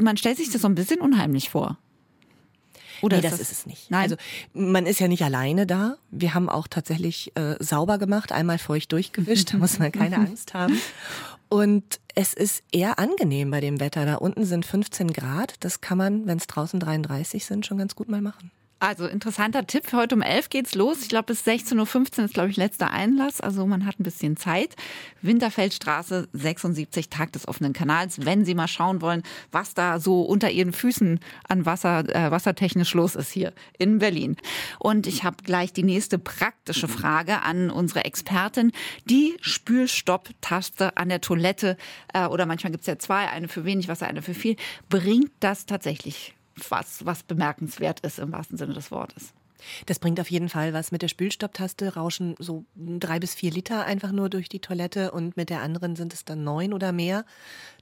man 0.00 0.18
stellt 0.18 0.36
sich 0.36 0.50
das 0.50 0.60
so 0.60 0.68
ein 0.68 0.74
bisschen 0.74 1.00
unheimlich 1.00 1.48
vor. 1.48 1.78
Oder 3.02 3.16
nee, 3.16 3.22
das, 3.22 3.32
das, 3.32 3.40
ist 3.40 3.52
es 3.52 3.66
nicht. 3.66 3.90
Nein. 3.90 4.02
Also 4.02 4.16
man 4.52 4.86
ist 4.86 5.00
ja 5.00 5.08
nicht 5.08 5.22
alleine 5.22 5.66
da. 5.66 5.96
Wir 6.10 6.34
haben 6.34 6.48
auch 6.48 6.68
tatsächlich 6.68 7.32
äh, 7.36 7.56
sauber 7.58 7.98
gemacht, 7.98 8.32
einmal 8.32 8.58
feucht 8.58 8.92
durchgewischt, 8.92 9.52
da 9.52 9.58
muss 9.58 9.78
man 9.78 9.92
keine 9.92 10.16
Angst 10.18 10.54
haben. 10.54 10.80
Und 11.48 12.00
es 12.14 12.34
ist 12.34 12.62
eher 12.72 12.98
angenehm 12.98 13.50
bei 13.50 13.60
dem 13.60 13.80
Wetter. 13.80 14.06
Da 14.06 14.16
unten 14.16 14.44
sind 14.44 14.66
15 14.66 15.12
Grad. 15.12 15.54
Das 15.60 15.80
kann 15.80 15.98
man, 15.98 16.26
wenn 16.26 16.38
es 16.38 16.46
draußen 16.46 16.80
33 16.80 17.44
sind, 17.44 17.66
schon 17.66 17.78
ganz 17.78 17.94
gut 17.94 18.08
mal 18.08 18.20
machen. 18.20 18.50
Also 18.84 19.06
interessanter 19.06 19.66
Tipp. 19.66 19.94
Heute 19.94 20.14
um 20.14 20.20
11 20.20 20.50
geht's 20.50 20.74
los. 20.74 21.00
Ich 21.00 21.08
glaube, 21.08 21.28
bis 21.28 21.46
16.15 21.46 22.18
Uhr 22.18 22.24
ist, 22.26 22.34
glaube 22.34 22.50
ich, 22.50 22.58
letzter 22.58 22.90
Einlass. 22.90 23.40
Also 23.40 23.64
man 23.64 23.86
hat 23.86 23.98
ein 23.98 24.02
bisschen 24.02 24.36
Zeit. 24.36 24.76
Winterfeldstraße 25.22 26.28
76, 26.34 27.08
Tag 27.08 27.32
des 27.32 27.48
offenen 27.48 27.72
Kanals. 27.72 28.26
Wenn 28.26 28.44
Sie 28.44 28.54
mal 28.54 28.68
schauen 28.68 29.00
wollen, 29.00 29.22
was 29.50 29.72
da 29.72 29.98
so 29.98 30.20
unter 30.20 30.50
Ihren 30.50 30.74
Füßen 30.74 31.18
an 31.48 31.64
Wasser, 31.64 32.00
äh, 32.14 32.30
wassertechnisch 32.30 32.92
los 32.92 33.14
ist 33.14 33.32
hier 33.32 33.54
in 33.78 34.00
Berlin. 34.00 34.36
Und 34.78 35.06
ich 35.06 35.24
habe 35.24 35.38
gleich 35.42 35.72
die 35.72 35.82
nächste 35.82 36.18
praktische 36.18 36.86
Frage 36.86 37.40
an 37.40 37.70
unsere 37.70 38.04
Expertin. 38.04 38.70
Die 39.06 39.34
Spülstopp-Taste 39.40 40.98
an 40.98 41.08
der 41.08 41.22
Toilette, 41.22 41.78
äh, 42.12 42.26
oder 42.26 42.44
manchmal 42.44 42.72
gibt's 42.72 42.86
ja 42.86 42.98
zwei, 42.98 43.30
eine 43.30 43.48
für 43.48 43.64
wenig 43.64 43.88
Wasser, 43.88 44.08
eine 44.08 44.20
für 44.20 44.34
viel. 44.34 44.56
Bringt 44.90 45.30
das 45.40 45.64
tatsächlich 45.64 46.34
was, 46.68 47.04
was 47.04 47.22
bemerkenswert 47.22 48.00
ist 48.00 48.18
im 48.18 48.32
wahrsten 48.32 48.56
Sinne 48.56 48.74
des 48.74 48.90
Wortes. 48.90 49.32
Das 49.86 49.98
bringt 49.98 50.20
auf 50.20 50.30
jeden 50.30 50.48
Fall 50.48 50.72
was. 50.72 50.92
Mit 50.92 51.02
der 51.02 51.08
Spülstopptaste 51.08 51.94
rauschen 51.94 52.34
so 52.38 52.64
drei 52.76 53.18
bis 53.18 53.34
vier 53.34 53.50
Liter 53.50 53.84
einfach 53.84 54.12
nur 54.12 54.28
durch 54.28 54.48
die 54.48 54.60
Toilette 54.60 55.12
und 55.12 55.36
mit 55.36 55.50
der 55.50 55.62
anderen 55.62 55.96
sind 55.96 56.12
es 56.12 56.24
dann 56.24 56.44
neun 56.44 56.72
oder 56.72 56.92
mehr. 56.92 57.24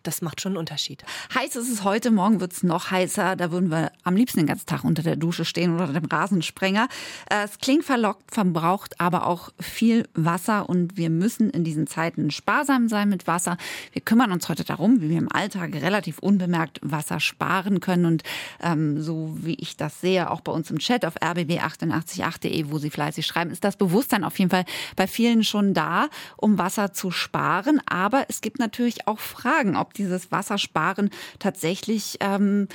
Das 0.02 0.20
macht 0.20 0.40
schon 0.40 0.52
einen 0.52 0.56
Unterschied. 0.58 1.04
Heiß 1.34 1.54
ist 1.54 1.70
es 1.70 1.84
heute, 1.84 2.10
morgen 2.10 2.40
wird 2.40 2.52
es 2.52 2.62
noch 2.62 2.90
heißer. 2.90 3.36
Da 3.36 3.52
würden 3.52 3.70
wir 3.70 3.92
am 4.02 4.16
liebsten 4.16 4.40
den 4.40 4.46
ganzen 4.46 4.66
Tag 4.66 4.82
unter 4.82 5.02
der 5.02 5.16
Dusche 5.16 5.44
stehen 5.44 5.74
oder 5.74 5.86
dem 5.86 6.06
Rasensprenger. 6.06 6.88
Äh, 7.30 7.44
es 7.44 7.58
klingt 7.58 7.84
verlockt, 7.84 8.34
verbraucht 8.34 9.00
aber 9.00 9.26
auch 9.26 9.50
viel 9.60 10.08
Wasser 10.14 10.68
und 10.68 10.96
wir 10.96 11.08
müssen 11.10 11.50
in 11.50 11.62
diesen 11.62 11.86
Zeiten 11.86 12.30
sparsam 12.30 12.88
sein 12.88 13.08
mit 13.08 13.26
Wasser. 13.26 13.56
Wir 13.92 14.02
kümmern 14.02 14.32
uns 14.32 14.48
heute 14.48 14.64
darum, 14.64 15.00
wie 15.00 15.10
wir 15.10 15.18
im 15.18 15.30
Alltag 15.30 15.72
relativ 15.74 16.18
unbemerkt 16.18 16.80
Wasser 16.82 17.20
sparen 17.20 17.78
können 17.80 18.06
und 18.06 18.22
ähm, 18.60 19.00
so 19.00 19.36
wie 19.36 19.54
ich 19.54 19.76
das 19.76 20.00
sehe, 20.00 20.30
auch 20.30 20.40
bei 20.40 20.50
uns 20.50 20.70
im 20.70 20.78
Chat 20.78 21.04
auf 21.04 21.14
rbb888.de, 21.62 22.70
wo 22.70 22.78
Sie 22.78 22.90
fleißig 22.90 23.26
schreiben, 23.26 23.50
ist 23.50 23.64
das 23.64 23.76
Bewusstsein 23.76 24.24
auf 24.24 24.38
jeden 24.38 24.50
Fall 24.50 24.64
bei 24.96 25.06
vielen 25.06 25.44
schon 25.44 25.74
da, 25.74 26.08
um 26.36 26.58
Wasser 26.58 26.92
zu 26.92 27.10
sparen. 27.10 27.80
Aber 27.86 28.26
es 28.28 28.40
gibt 28.40 28.58
natürlich 28.58 29.06
auch 29.06 29.18
Fragen, 29.18 29.76
ob 29.76 29.94
dieses 29.94 30.32
Wassersparen 30.32 31.10
tatsächlich 31.38 32.18
ähm, 32.20 32.68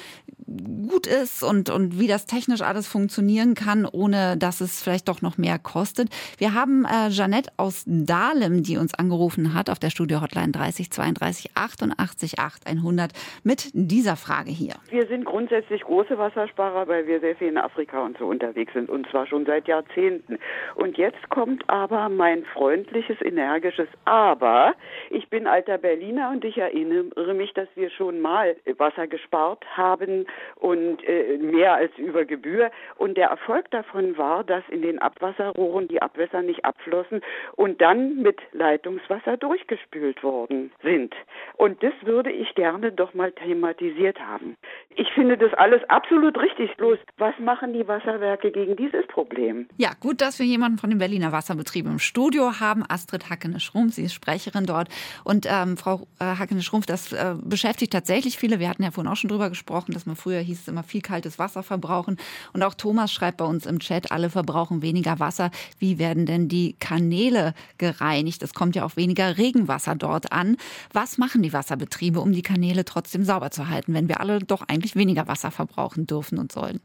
gut 0.47 1.07
ist 1.07 1.43
und, 1.43 1.69
und 1.69 1.99
wie 1.99 2.07
das 2.07 2.25
technisch 2.25 2.61
alles 2.61 2.87
funktionieren 2.87 3.53
kann, 3.53 3.85
ohne 3.85 4.37
dass 4.37 4.61
es 4.61 4.81
vielleicht 4.81 5.09
doch 5.09 5.21
noch 5.21 5.37
mehr 5.37 5.59
kostet. 5.59 6.09
Wir 6.37 6.53
haben 6.53 6.85
äh, 6.85 7.09
Jeanette 7.09 7.51
aus 7.57 7.83
Dahlem, 7.85 8.63
die 8.63 8.77
uns 8.77 8.93
angerufen 8.93 9.53
hat 9.53 9.69
auf 9.69 9.79
der 9.79 9.89
Studio-Hotline 9.89 10.51
30 10.51 10.89
32 10.89 11.51
88 11.55 12.39
8 12.39 12.67
100 12.67 13.11
mit 13.43 13.69
dieser 13.73 14.15
Frage 14.15 14.51
hier. 14.51 14.75
Wir 14.89 15.05
sind 15.07 15.25
grundsätzlich 15.25 15.81
große 15.81 16.17
Wassersparer, 16.17 16.87
weil 16.87 17.07
wir 17.07 17.19
sehr 17.19 17.35
viel 17.35 17.49
in 17.49 17.57
Afrika 17.57 18.03
und 18.05 18.17
so 18.17 18.27
unterwegs 18.27 18.73
sind 18.73 18.89
und 18.89 19.07
zwar 19.09 19.27
schon 19.27 19.45
seit 19.45 19.67
Jahrzehnten. 19.67 20.39
Und 20.75 20.97
jetzt 20.97 21.29
kommt 21.29 21.69
aber 21.69 22.07
mein 22.07 22.45
freundliches, 22.45 23.17
energisches 23.21 23.89
Aber. 24.05 24.75
Ich 25.09 25.29
bin 25.29 25.45
alter 25.47 25.77
Berliner 25.77 26.29
und 26.31 26.45
ich 26.45 26.57
erinnere 26.57 27.33
mich, 27.33 27.53
dass 27.53 27.67
wir 27.75 27.89
schon 27.89 28.21
mal 28.21 28.55
Wasser 28.77 29.07
gespart 29.07 29.65
haben 29.75 30.25
und 30.55 31.03
äh, 31.07 31.37
mehr 31.37 31.75
als 31.75 31.91
über 31.97 32.25
Gebühr. 32.25 32.71
Und 32.97 33.17
der 33.17 33.29
Erfolg 33.29 33.69
davon 33.71 34.17
war, 34.17 34.43
dass 34.43 34.63
in 34.69 34.81
den 34.81 34.99
Abwasserrohren 34.99 35.87
die 35.87 36.01
Abwässer 36.01 36.41
nicht 36.41 36.65
abflossen 36.65 37.21
und 37.55 37.81
dann 37.81 38.21
mit 38.21 38.39
Leitungswasser 38.53 39.37
durchgespült 39.37 40.23
worden 40.23 40.71
sind. 40.81 41.13
Und 41.55 41.81
das 41.83 41.93
würde 42.03 42.31
ich 42.31 42.53
gerne 42.55 42.91
doch 42.91 43.13
mal 43.13 43.31
thematisiert 43.31 44.19
haben. 44.19 44.57
Ich 44.95 45.09
finde 45.13 45.37
das 45.37 45.53
alles 45.53 45.81
absolut 45.89 46.37
richtig. 46.37 46.75
Bloß, 46.77 46.97
was 47.17 47.37
machen 47.39 47.73
die 47.73 47.87
Wasserwerke 47.87 48.51
gegen 48.51 48.75
dieses 48.75 49.05
Problem? 49.07 49.67
Ja, 49.77 49.91
gut, 49.99 50.21
dass 50.21 50.39
wir 50.39 50.45
jemanden 50.45 50.77
von 50.77 50.89
den 50.89 50.99
Berliner 50.99 51.31
Wasserbetrieben 51.31 51.91
im 51.93 51.99
Studio 51.99 52.59
haben. 52.59 52.83
Astrid 52.87 53.29
Hackene-Schrumpf, 53.29 53.93
sie 53.93 54.03
ist 54.03 54.13
Sprecherin 54.13 54.65
dort. 54.65 54.89
Und 55.23 55.45
ähm, 55.49 55.77
Frau 55.77 56.07
äh, 56.19 56.25
Hackene-Schrumpf, 56.25 56.85
das 56.85 57.13
äh, 57.13 57.35
beschäftigt 57.43 57.93
tatsächlich 57.93 58.37
viele. 58.37 58.59
Wir 58.59 58.69
hatten 58.69 58.83
ja 58.83 58.91
vorhin 58.91 59.11
auch 59.11 59.15
schon 59.15 59.29
drüber 59.29 59.49
gesprochen, 59.49 59.93
dass 59.93 60.05
man 60.05 60.15
früher 60.27 60.41
hieß 60.41 60.59
es 60.59 60.67
immer 60.67 60.83
viel 60.83 60.99
kaltes 60.99 61.39
Wasser 61.39 61.63
verbrauchen. 61.63 62.17
Und 62.51 62.61
auch 62.61 62.73
Thomas 62.73 63.13
schreibt 63.13 63.37
bei 63.37 63.45
uns 63.45 63.65
im 63.65 63.79
Chat, 63.79 64.11
alle 64.11 64.29
verbrauchen 64.29 64.81
weniger 64.81 65.19
Wasser. 65.19 65.51
Wie 65.79 65.99
werden 65.99 66.25
denn 66.25 66.49
die 66.49 66.73
Kanäle 66.73 67.53
gereinigt? 67.77 68.43
Es 68.43 68.53
kommt 68.53 68.75
ja 68.75 68.83
auch 68.83 68.97
weniger 68.97 69.37
Regenwasser 69.37 69.95
dort 69.95 70.33
an. 70.33 70.57
Was 70.91 71.17
machen 71.17 71.43
die 71.43 71.53
Wasserbetriebe, 71.53 72.19
um 72.19 72.33
die 72.33 72.41
Kanäle 72.41 72.83
trotzdem 72.83 73.23
sauber 73.23 73.51
zu 73.51 73.69
halten, 73.69 73.93
wenn 73.93 74.09
wir 74.09 74.19
alle 74.19 74.39
doch 74.39 74.63
eigentlich 74.67 74.97
weniger 74.97 75.29
Wasser 75.29 75.49
verbrauchen 75.49 76.07
dürfen 76.07 76.39
und 76.39 76.51
sollen? 76.51 76.81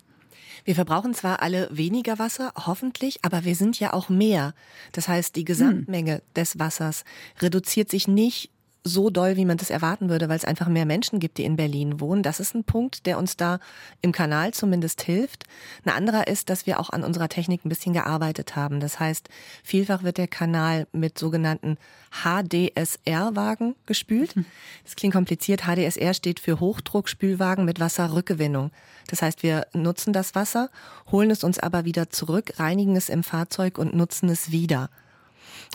Wir 0.65 0.77
verbrauchen 0.77 1.13
zwar 1.13 1.43
alle 1.43 1.69
weniger 1.73 2.21
Wasser, 2.21 2.53
hoffentlich, 2.55 3.25
aber 3.25 3.45
wir 3.45 3.57
sind 3.57 3.81
ja 3.81 3.93
auch 3.93 4.09
mehr. 4.09 4.55
Das 4.93 5.09
heißt, 5.09 5.35
die 5.35 5.45
Gesamtmenge 5.45 6.15
hm. 6.15 6.21
des 6.37 6.61
Wassers 6.61 7.03
reduziert 7.41 7.91
sich 7.91 8.07
nicht 8.07 8.53
so 8.85 9.11
doll, 9.11 9.37
wie 9.37 9.45
man 9.45 9.59
das 9.59 9.71
erwarten 9.71 10.09
würde, 10.09 10.29
weil 10.29 10.37
es 10.37 10.45
einfach 10.45 10.69
mehr 10.69 10.87
Menschen 10.87 11.21
gibt, 11.21 11.39
die 11.39 11.45
in 11.45 11.57
Berlin 11.57 12.01
wohnen. 12.01 12.23
Das 12.23 12.41
ist 12.41 12.55
ein 12.55 12.65
Punkt, 12.65 13.07
der 13.07 13.17
uns 13.17 13.37
da 13.37 13.61
im 14.01 14.11
Kanal 14.13 14.53
zumindest 14.53 15.03
hilft. 15.03 15.45
Ein 15.85 15.93
anderer 15.93 16.27
ist, 16.27 16.51
dass 16.51 16.67
wir 16.67 16.81
auch 16.81 16.91
an 16.91 17.05
unserer 17.05 17.29
Technik 17.29 17.65
ein 17.65 17.69
bisschen 17.69 17.93
gearbeitet 17.93 18.57
haben. 18.57 18.81
Das 18.81 18.99
heißt, 18.99 19.29
vielfach 19.63 20.03
wird 20.03 20.19
der 20.19 20.27
Kanal 20.27 20.89
mit 20.93 21.19
sogenannten 21.19 21.79
HDSR-Wagen 22.11 23.77
gespült. 23.87 24.35
Hm. 24.35 24.47
Das 24.85 24.97
klingt 24.97 25.15
kompliziert. 25.15 25.63
HDSR 25.63 26.15
steht 26.15 26.41
für 26.41 26.59
Hochdruckspülwagen 26.59 27.65
mit 27.65 27.79
Wasserrückgewinnung. 27.79 28.73
Das 29.09 29.23
heißt, 29.23 29.43
wir 29.43 29.67
nutzen 29.73 30.13
das 30.13 30.35
Wasser, 30.35 30.71
holen 31.11 31.31
es 31.31 31.45
uns 31.45 31.59
aber 31.59 31.85
wieder 31.85 32.11
zurück, 32.11 32.55
reinigen 32.59 32.97
es 32.97 33.09
im 33.09 33.23
Fahrzeug 33.23 33.79
und 33.79 33.95
nutzen 33.95 34.29
es 34.29 34.51
wieder. 34.51 34.91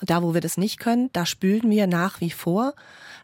Da, 0.02 0.22
wo 0.22 0.34
wir 0.34 0.42
das 0.42 0.58
nicht 0.58 0.80
können, 0.80 1.10
da 1.14 1.26
spülen 1.26 1.70
wir 1.70 1.88
nach 1.88 2.22
wie 2.22 2.30
vor. 2.30 2.74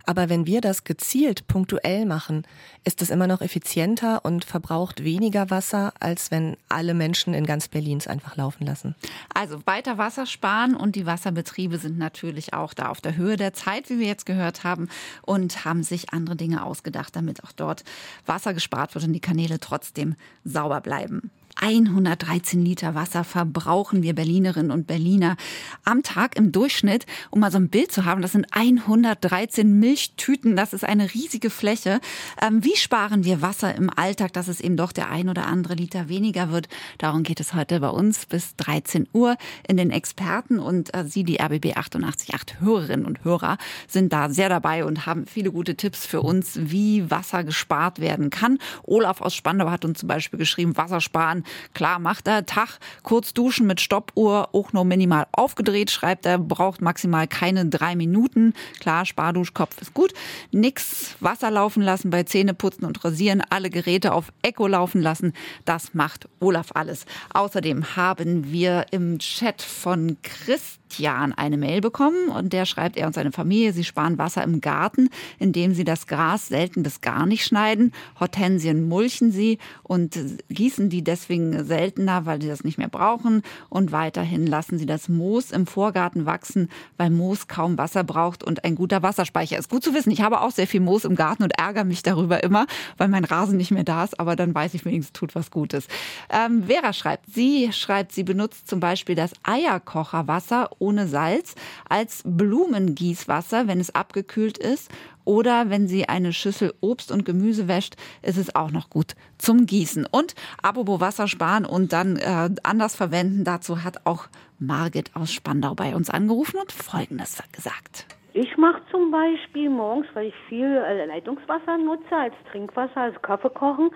Aber 0.05 0.27
wenn 0.27 0.45
wir 0.45 0.59
das 0.59 0.83
gezielt 0.83 1.47
punktuell 1.47 2.05
machen, 2.05 2.45
ist 2.83 3.01
es 3.01 3.09
immer 3.09 3.27
noch 3.27 3.41
effizienter 3.41 4.25
und 4.25 4.43
verbraucht 4.43 5.03
weniger 5.03 5.49
Wasser, 5.49 5.93
als 5.99 6.29
wenn 6.29 6.57
alle 6.67 6.93
Menschen 6.93 7.33
in 7.33 7.45
ganz 7.45 7.69
Berlin 7.69 7.99
es 7.99 8.07
einfach 8.07 8.35
laufen 8.35 8.65
lassen. 8.65 8.95
Also 9.33 9.61
weiter 9.65 9.97
Wasser 9.97 10.25
sparen 10.25 10.75
und 10.75 10.95
die 10.95 11.05
Wasserbetriebe 11.05 11.77
sind 11.77 11.97
natürlich 11.97 12.53
auch 12.53 12.73
da 12.73 12.89
auf 12.89 12.99
der 12.99 13.15
Höhe 13.15 13.37
der 13.37 13.53
Zeit, 13.53 13.89
wie 13.89 13.99
wir 13.99 14.07
jetzt 14.07 14.25
gehört 14.25 14.63
haben, 14.63 14.89
und 15.21 15.63
haben 15.63 15.83
sich 15.83 16.11
andere 16.11 16.35
Dinge 16.35 16.65
ausgedacht, 16.65 17.15
damit 17.15 17.43
auch 17.43 17.53
dort 17.53 17.83
Wasser 18.25 18.53
gespart 18.53 18.95
wird 18.95 19.05
und 19.05 19.13
die 19.13 19.21
Kanäle 19.21 19.59
trotzdem 19.59 20.15
sauber 20.43 20.81
bleiben. 20.81 21.31
113 21.55 22.63
Liter 22.63 22.95
Wasser 22.95 23.23
verbrauchen 23.23 24.03
wir 24.03 24.13
Berlinerinnen 24.13 24.71
und 24.71 24.87
Berliner 24.87 25.37
am 25.85 26.03
Tag 26.03 26.35
im 26.35 26.51
Durchschnitt. 26.51 27.05
Um 27.29 27.41
mal 27.41 27.51
so 27.51 27.57
ein 27.57 27.69
Bild 27.69 27.91
zu 27.91 28.05
haben, 28.05 28.21
das 28.21 28.31
sind 28.31 28.47
113 28.51 29.79
Milchtüten. 29.79 30.55
Das 30.55 30.73
ist 30.73 30.83
eine 30.83 31.13
riesige 31.13 31.49
Fläche. 31.49 31.99
Ähm, 32.41 32.63
wie 32.63 32.75
sparen 32.75 33.23
wir 33.23 33.41
Wasser 33.41 33.75
im 33.75 33.89
Alltag, 33.89 34.33
dass 34.33 34.47
es 34.47 34.61
eben 34.61 34.77
doch 34.77 34.91
der 34.91 35.09
ein 35.09 35.29
oder 35.29 35.45
andere 35.45 35.75
Liter 35.75 36.09
weniger 36.09 36.51
wird? 36.51 36.67
Darum 36.97 37.23
geht 37.23 37.39
es 37.39 37.53
heute 37.53 37.79
bei 37.79 37.89
uns 37.89 38.25
bis 38.25 38.55
13 38.57 39.07
Uhr 39.13 39.37
in 39.67 39.77
den 39.77 39.91
Experten. 39.91 40.59
Und 40.59 40.93
äh, 40.95 41.05
Sie, 41.05 41.23
die 41.23 41.39
RBB 41.39 41.77
888 41.77 42.59
Hörerinnen 42.61 43.05
und 43.05 43.23
Hörer, 43.23 43.57
sind 43.87 44.11
da 44.11 44.29
sehr 44.29 44.49
dabei 44.49 44.85
und 44.85 45.05
haben 45.05 45.25
viele 45.27 45.51
gute 45.51 45.75
Tipps 45.75 46.05
für 46.05 46.21
uns, 46.21 46.57
wie 46.59 47.09
Wasser 47.11 47.43
gespart 47.43 47.99
werden 47.99 48.29
kann. 48.29 48.57
Olaf 48.83 49.21
aus 49.21 49.35
Spandau 49.35 49.69
hat 49.69 49.85
uns 49.85 49.99
zum 49.99 50.07
Beispiel 50.07 50.39
geschrieben, 50.39 50.77
Wasser 50.77 51.01
sparen 51.01 51.42
Klar 51.73 51.99
macht 51.99 52.27
er. 52.27 52.45
Tag 52.45 52.79
kurz 53.03 53.33
duschen 53.33 53.67
mit 53.67 53.81
Stoppuhr, 53.81 54.49
auch 54.53 54.73
nur 54.73 54.85
minimal 54.85 55.27
aufgedreht, 55.31 55.91
schreibt 55.91 56.25
er, 56.25 56.37
braucht 56.37 56.81
maximal 56.81 57.27
keine 57.27 57.65
drei 57.65 57.95
Minuten. 57.95 58.53
Klar, 58.79 59.05
Sparduschkopf 59.05 59.81
ist 59.81 59.93
gut. 59.93 60.13
Nix 60.51 61.15
Wasser 61.19 61.51
laufen 61.51 61.83
lassen 61.83 62.09
bei 62.09 62.23
Zähneputzen 62.23 62.85
und 62.85 63.03
Rasieren, 63.03 63.41
alle 63.49 63.69
Geräte 63.69 64.13
auf 64.13 64.31
Echo 64.41 64.67
laufen 64.67 65.01
lassen. 65.01 65.33
Das 65.65 65.93
macht 65.93 66.27
Olaf 66.39 66.71
alles. 66.73 67.05
Außerdem 67.33 67.95
haben 67.95 68.51
wir 68.51 68.85
im 68.91 69.19
Chat 69.19 69.61
von 69.61 70.17
Christ 70.21 70.79
Jahren 70.99 71.33
eine 71.33 71.57
Mail 71.57 71.81
bekommen 71.81 72.29
und 72.29 72.53
der 72.53 72.65
schreibt, 72.65 72.97
er 72.97 73.07
und 73.07 73.13
seine 73.13 73.31
Familie, 73.31 73.73
sie 73.73 73.83
sparen 73.83 74.17
Wasser 74.17 74.43
im 74.43 74.61
Garten, 74.61 75.09
indem 75.39 75.73
sie 75.73 75.83
das 75.83 76.07
Gras 76.07 76.47
selten 76.47 76.83
bis 76.83 77.01
gar 77.01 77.25
nicht 77.25 77.45
schneiden. 77.45 77.91
Hortensien 78.19 78.87
mulchen 78.87 79.31
sie 79.31 79.57
und 79.81 80.17
gießen 80.49 80.89
die 80.89 81.03
deswegen 81.03 81.32
seltener, 81.65 82.25
weil 82.25 82.41
sie 82.41 82.47
das 82.47 82.63
nicht 82.63 82.77
mehr 82.77 82.87
brauchen. 82.87 83.41
Und 83.69 83.91
weiterhin 83.91 84.47
lassen 84.47 84.77
sie 84.77 84.85
das 84.85 85.09
Moos 85.09 85.51
im 85.51 85.65
Vorgarten 85.65 86.25
wachsen, 86.25 86.69
weil 86.97 87.09
Moos 87.09 87.47
kaum 87.47 87.77
Wasser 87.77 88.03
braucht 88.03 88.43
und 88.43 88.63
ein 88.63 88.75
guter 88.75 89.03
Wasserspeicher 89.03 89.57
ist. 89.57 89.69
Gut 89.69 89.83
zu 89.83 89.93
wissen, 89.93 90.11
ich 90.11 90.21
habe 90.21 90.41
auch 90.41 90.51
sehr 90.51 90.67
viel 90.67 90.81
Moos 90.81 91.05
im 91.05 91.15
Garten 91.15 91.43
und 91.43 91.57
ärgere 91.57 91.83
mich 91.83 92.03
darüber 92.03 92.43
immer, 92.43 92.65
weil 92.97 93.07
mein 93.07 93.25
Rasen 93.25 93.57
nicht 93.57 93.71
mehr 93.71 93.83
da 93.83 94.03
ist, 94.03 94.19
aber 94.19 94.35
dann 94.35 94.53
weiß 94.53 94.73
ich 94.73 94.85
wenigstens, 94.85 95.13
tut 95.13 95.35
was 95.35 95.51
Gutes. 95.51 95.87
Ähm, 96.29 96.63
Vera 96.67 96.93
schreibt, 96.93 97.33
sie 97.33 97.71
schreibt, 97.73 98.11
sie 98.11 98.23
benutzt 98.23 98.67
zum 98.67 98.79
Beispiel 98.79 99.15
das 99.15 99.31
Eierkocherwasser 99.43 100.69
ohne 100.79 101.07
Salz 101.07 101.55
als 101.87 102.21
Blumengießwasser, 102.25 103.67
wenn 103.67 103.79
es 103.79 103.93
abgekühlt 103.95 104.57
ist. 104.57 104.89
Oder 105.25 105.69
wenn 105.69 105.87
sie 105.87 106.09
eine 106.09 106.33
Schüssel 106.33 106.73
Obst 106.81 107.11
und 107.11 107.25
Gemüse 107.25 107.67
wäscht, 107.67 107.95
ist 108.21 108.37
es 108.37 108.55
auch 108.55 108.71
noch 108.71 108.89
gut 108.89 109.15
zum 109.37 109.65
Gießen. 109.65 110.07
Und 110.09 110.35
apropos 110.61 110.99
Wasser 110.99 111.27
sparen 111.27 111.65
und 111.65 111.93
dann 111.93 112.17
äh, 112.17 112.49
anders 112.63 112.95
verwenden, 112.95 113.43
dazu 113.43 113.83
hat 113.83 114.05
auch 114.05 114.27
Margit 114.59 115.11
aus 115.15 115.31
Spandau 115.31 115.75
bei 115.75 115.95
uns 115.95 116.09
angerufen 116.09 116.59
und 116.59 116.71
Folgendes 116.71 117.41
gesagt. 117.51 118.05
Ich 118.35 118.57
mache 118.57 118.81
zum 118.89 119.11
Beispiel 119.11 119.69
morgens, 119.69 120.07
weil 120.15 120.27
ich 120.27 120.35
viel 120.49 120.65
äh, 120.65 121.05
Leitungswasser 121.05 121.77
nutze 121.77 122.15
als 122.15 122.33
Trinkwasser, 122.51 123.01
als 123.01 123.21
Kaffee 123.21 123.51
kochen, 123.51 123.91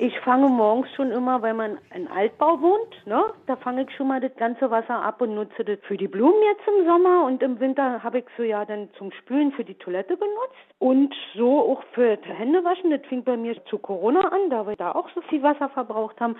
ich 0.00 0.18
fange 0.20 0.48
morgens 0.48 0.90
schon 0.94 1.12
immer, 1.12 1.42
weil 1.42 1.52
man 1.52 1.76
in 1.94 2.08
Altbau 2.08 2.58
wohnt, 2.62 3.06
ne? 3.06 3.22
Da 3.46 3.56
fange 3.56 3.82
ich 3.82 3.94
schon 3.94 4.08
mal 4.08 4.18
das 4.18 4.34
ganze 4.36 4.70
Wasser 4.70 5.02
ab 5.02 5.20
und 5.20 5.34
nutze 5.34 5.62
das 5.62 5.78
für 5.82 5.98
die 5.98 6.08
Blumen 6.08 6.42
jetzt 6.48 6.66
im 6.66 6.86
Sommer 6.86 7.26
und 7.26 7.42
im 7.42 7.60
Winter 7.60 8.02
habe 8.02 8.20
ich 8.20 8.24
so 8.38 8.42
ja 8.42 8.64
dann 8.64 8.88
zum 8.96 9.12
Spülen 9.12 9.52
für 9.52 9.62
die 9.62 9.74
Toilette 9.74 10.16
benutzt 10.16 10.56
und 10.78 11.14
so 11.34 11.60
auch 11.60 11.82
für 11.92 12.16
Händewaschen. 12.22 12.90
Das 12.90 13.02
fing 13.10 13.24
bei 13.24 13.36
mir 13.36 13.62
zu 13.66 13.76
Corona 13.76 14.20
an, 14.20 14.48
da 14.48 14.66
wir 14.66 14.74
da 14.74 14.92
auch 14.92 15.10
so 15.14 15.20
viel 15.20 15.42
Wasser 15.42 15.68
verbraucht 15.68 16.18
haben. 16.18 16.36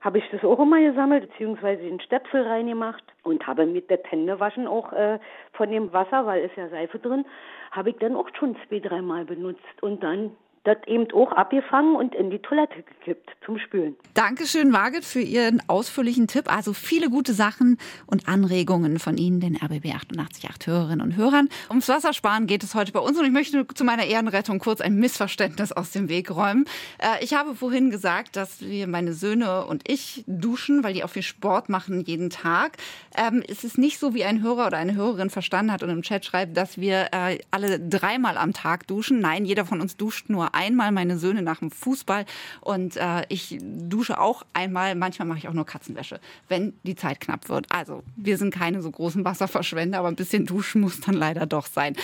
habe 0.00 0.18
ich 0.18 0.24
das 0.30 0.44
auch 0.44 0.60
immer 0.60 0.80
gesammelt, 0.80 1.28
beziehungsweise 1.30 1.82
den 1.82 2.00
Stöpsel 2.00 2.46
reingemacht 2.46 3.02
und 3.24 3.44
habe 3.44 3.66
mit 3.66 3.90
der 3.90 3.98
Händewaschen 4.04 4.68
auch 4.68 4.92
äh, 4.92 5.18
von 5.54 5.68
dem 5.68 5.92
Wasser, 5.92 6.26
weil 6.26 6.44
ist 6.44 6.56
ja 6.56 6.68
Seife 6.68 7.00
drin, 7.00 7.26
habe 7.72 7.90
ich 7.90 7.96
dann 7.96 8.14
auch 8.14 8.28
schon 8.38 8.56
zwei, 8.68 8.78
dreimal 8.78 9.24
benutzt 9.24 9.82
und 9.82 10.00
dann 10.04 10.30
das 10.64 10.76
eben 10.86 11.10
auch 11.12 11.32
abgefangen 11.32 11.96
und 11.96 12.14
in 12.14 12.30
die 12.30 12.38
Toilette 12.38 12.82
gekippt 12.82 13.30
zum 13.46 13.58
Spülen. 13.58 13.96
Dankeschön, 14.12 14.70
Margit, 14.70 15.04
für 15.04 15.20
Ihren 15.20 15.62
ausführlichen 15.68 16.26
Tipp. 16.26 16.52
Also 16.52 16.74
viele 16.74 17.08
gute 17.08 17.32
Sachen 17.32 17.78
und 18.06 18.28
Anregungen 18.28 18.98
von 18.98 19.16
Ihnen, 19.16 19.40
den 19.40 19.56
RBB 19.56 19.94
888 19.94 20.66
Hörerinnen 20.66 21.00
und 21.00 21.16
Hörern. 21.16 21.48
Ums 21.70 21.88
Wassersparen 21.88 22.46
geht 22.46 22.62
es 22.62 22.74
heute 22.74 22.92
bei 22.92 23.00
uns 23.00 23.18
und 23.18 23.24
ich 23.24 23.32
möchte 23.32 23.66
zu 23.68 23.84
meiner 23.84 24.04
Ehrenrettung 24.04 24.58
kurz 24.58 24.82
ein 24.82 24.96
Missverständnis 24.96 25.72
aus 25.72 25.92
dem 25.92 26.10
Weg 26.10 26.30
räumen. 26.30 26.66
Äh, 26.98 27.24
ich 27.24 27.32
habe 27.32 27.54
vorhin 27.54 27.90
gesagt, 27.90 28.36
dass 28.36 28.60
wir 28.60 28.86
meine 28.86 29.14
Söhne 29.14 29.64
und 29.64 29.88
ich 29.88 30.24
duschen, 30.26 30.84
weil 30.84 30.92
die 30.92 31.04
auch 31.04 31.10
viel 31.10 31.22
Sport 31.22 31.70
machen 31.70 32.02
jeden 32.02 32.28
Tag. 32.28 32.76
Ähm, 33.16 33.42
es 33.48 33.64
ist 33.64 33.78
nicht 33.78 33.98
so, 33.98 34.14
wie 34.14 34.24
ein 34.24 34.42
Hörer 34.42 34.66
oder 34.66 34.76
eine 34.76 34.94
Hörerin 34.94 35.30
verstanden 35.30 35.72
hat 35.72 35.82
und 35.82 35.88
im 35.88 36.02
Chat 36.02 36.26
schreibt, 36.26 36.56
dass 36.58 36.78
wir 36.78 37.08
äh, 37.12 37.38
alle 37.50 37.80
dreimal 37.80 38.36
am 38.36 38.52
Tag 38.52 38.86
duschen. 38.86 39.20
Nein, 39.20 39.46
jeder 39.46 39.64
von 39.64 39.80
uns 39.80 39.96
duscht 39.96 40.28
nur 40.28 40.49
einmal 40.52 40.92
meine 40.92 41.18
Söhne 41.18 41.42
nach 41.42 41.58
dem 41.58 41.70
Fußball 41.70 42.26
und 42.60 42.96
äh, 42.96 43.24
ich 43.28 43.58
dusche 43.60 44.20
auch 44.20 44.44
einmal. 44.52 44.94
Manchmal 44.94 45.28
mache 45.28 45.38
ich 45.38 45.48
auch 45.48 45.52
nur 45.52 45.66
Katzenwäsche, 45.66 46.20
wenn 46.48 46.74
die 46.82 46.94
Zeit 46.94 47.20
knapp 47.20 47.48
wird. 47.48 47.66
Also 47.70 48.02
wir 48.16 48.38
sind 48.38 48.54
keine 48.54 48.82
so 48.82 48.90
großen 48.90 49.24
Wasserverschwender, 49.24 49.98
aber 49.98 50.08
ein 50.08 50.16
bisschen 50.16 50.46
duschen 50.46 50.80
muss 50.80 51.00
dann 51.00 51.14
leider 51.14 51.46
doch 51.46 51.66
sein. 51.66 51.96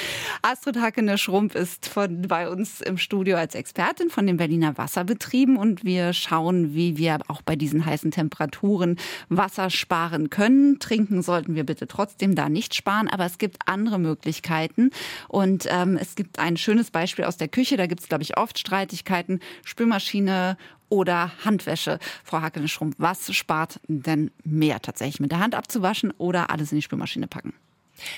Astrid 0.42 0.76
Hackene-Schrumpf 0.76 1.54
ist 1.54 1.88
von, 1.88 2.22
bei 2.22 2.48
uns 2.48 2.80
im 2.80 2.98
Studio 2.98 3.36
als 3.36 3.54
Expertin 3.54 4.10
von 4.10 4.26
den 4.26 4.36
Berliner 4.36 4.78
Wasserbetrieben 4.78 5.56
und 5.56 5.84
wir 5.84 6.12
schauen, 6.12 6.74
wie 6.74 6.96
wir 6.96 7.18
auch 7.28 7.42
bei 7.42 7.56
diesen 7.56 7.84
heißen 7.84 8.10
Temperaturen 8.10 8.96
Wasser 9.28 9.70
sparen 9.70 10.30
können. 10.30 10.78
Trinken 10.78 11.22
sollten 11.22 11.54
wir 11.54 11.64
bitte 11.64 11.86
trotzdem 11.86 12.34
da 12.34 12.48
nicht 12.48 12.74
sparen, 12.74 13.08
aber 13.08 13.24
es 13.24 13.38
gibt 13.38 13.58
andere 13.66 13.98
Möglichkeiten 13.98 14.90
und 15.28 15.66
ähm, 15.70 15.96
es 16.00 16.14
gibt 16.14 16.38
ein 16.38 16.56
schönes 16.56 16.90
Beispiel 16.90 17.24
aus 17.24 17.36
der 17.36 17.48
Küche. 17.48 17.76
Da 17.76 17.86
gibt 17.86 18.02
es, 18.02 18.08
glaube 18.08 18.22
ich, 18.22 18.35
oft 18.36 18.58
Streitigkeiten, 18.58 19.40
Spülmaschine 19.64 20.56
oder 20.88 21.32
Handwäsche. 21.44 21.98
Frau 22.24 22.40
Hackene-Schrumpf, 22.40 22.96
was 22.98 23.34
spart 23.34 23.80
denn 23.88 24.30
mehr 24.44 24.80
tatsächlich? 24.80 25.20
Mit 25.20 25.32
der 25.32 25.40
Hand 25.40 25.54
abzuwaschen 25.54 26.12
oder 26.18 26.50
alles 26.50 26.72
in 26.72 26.76
die 26.76 26.82
Spülmaschine 26.82 27.26
packen? 27.26 27.54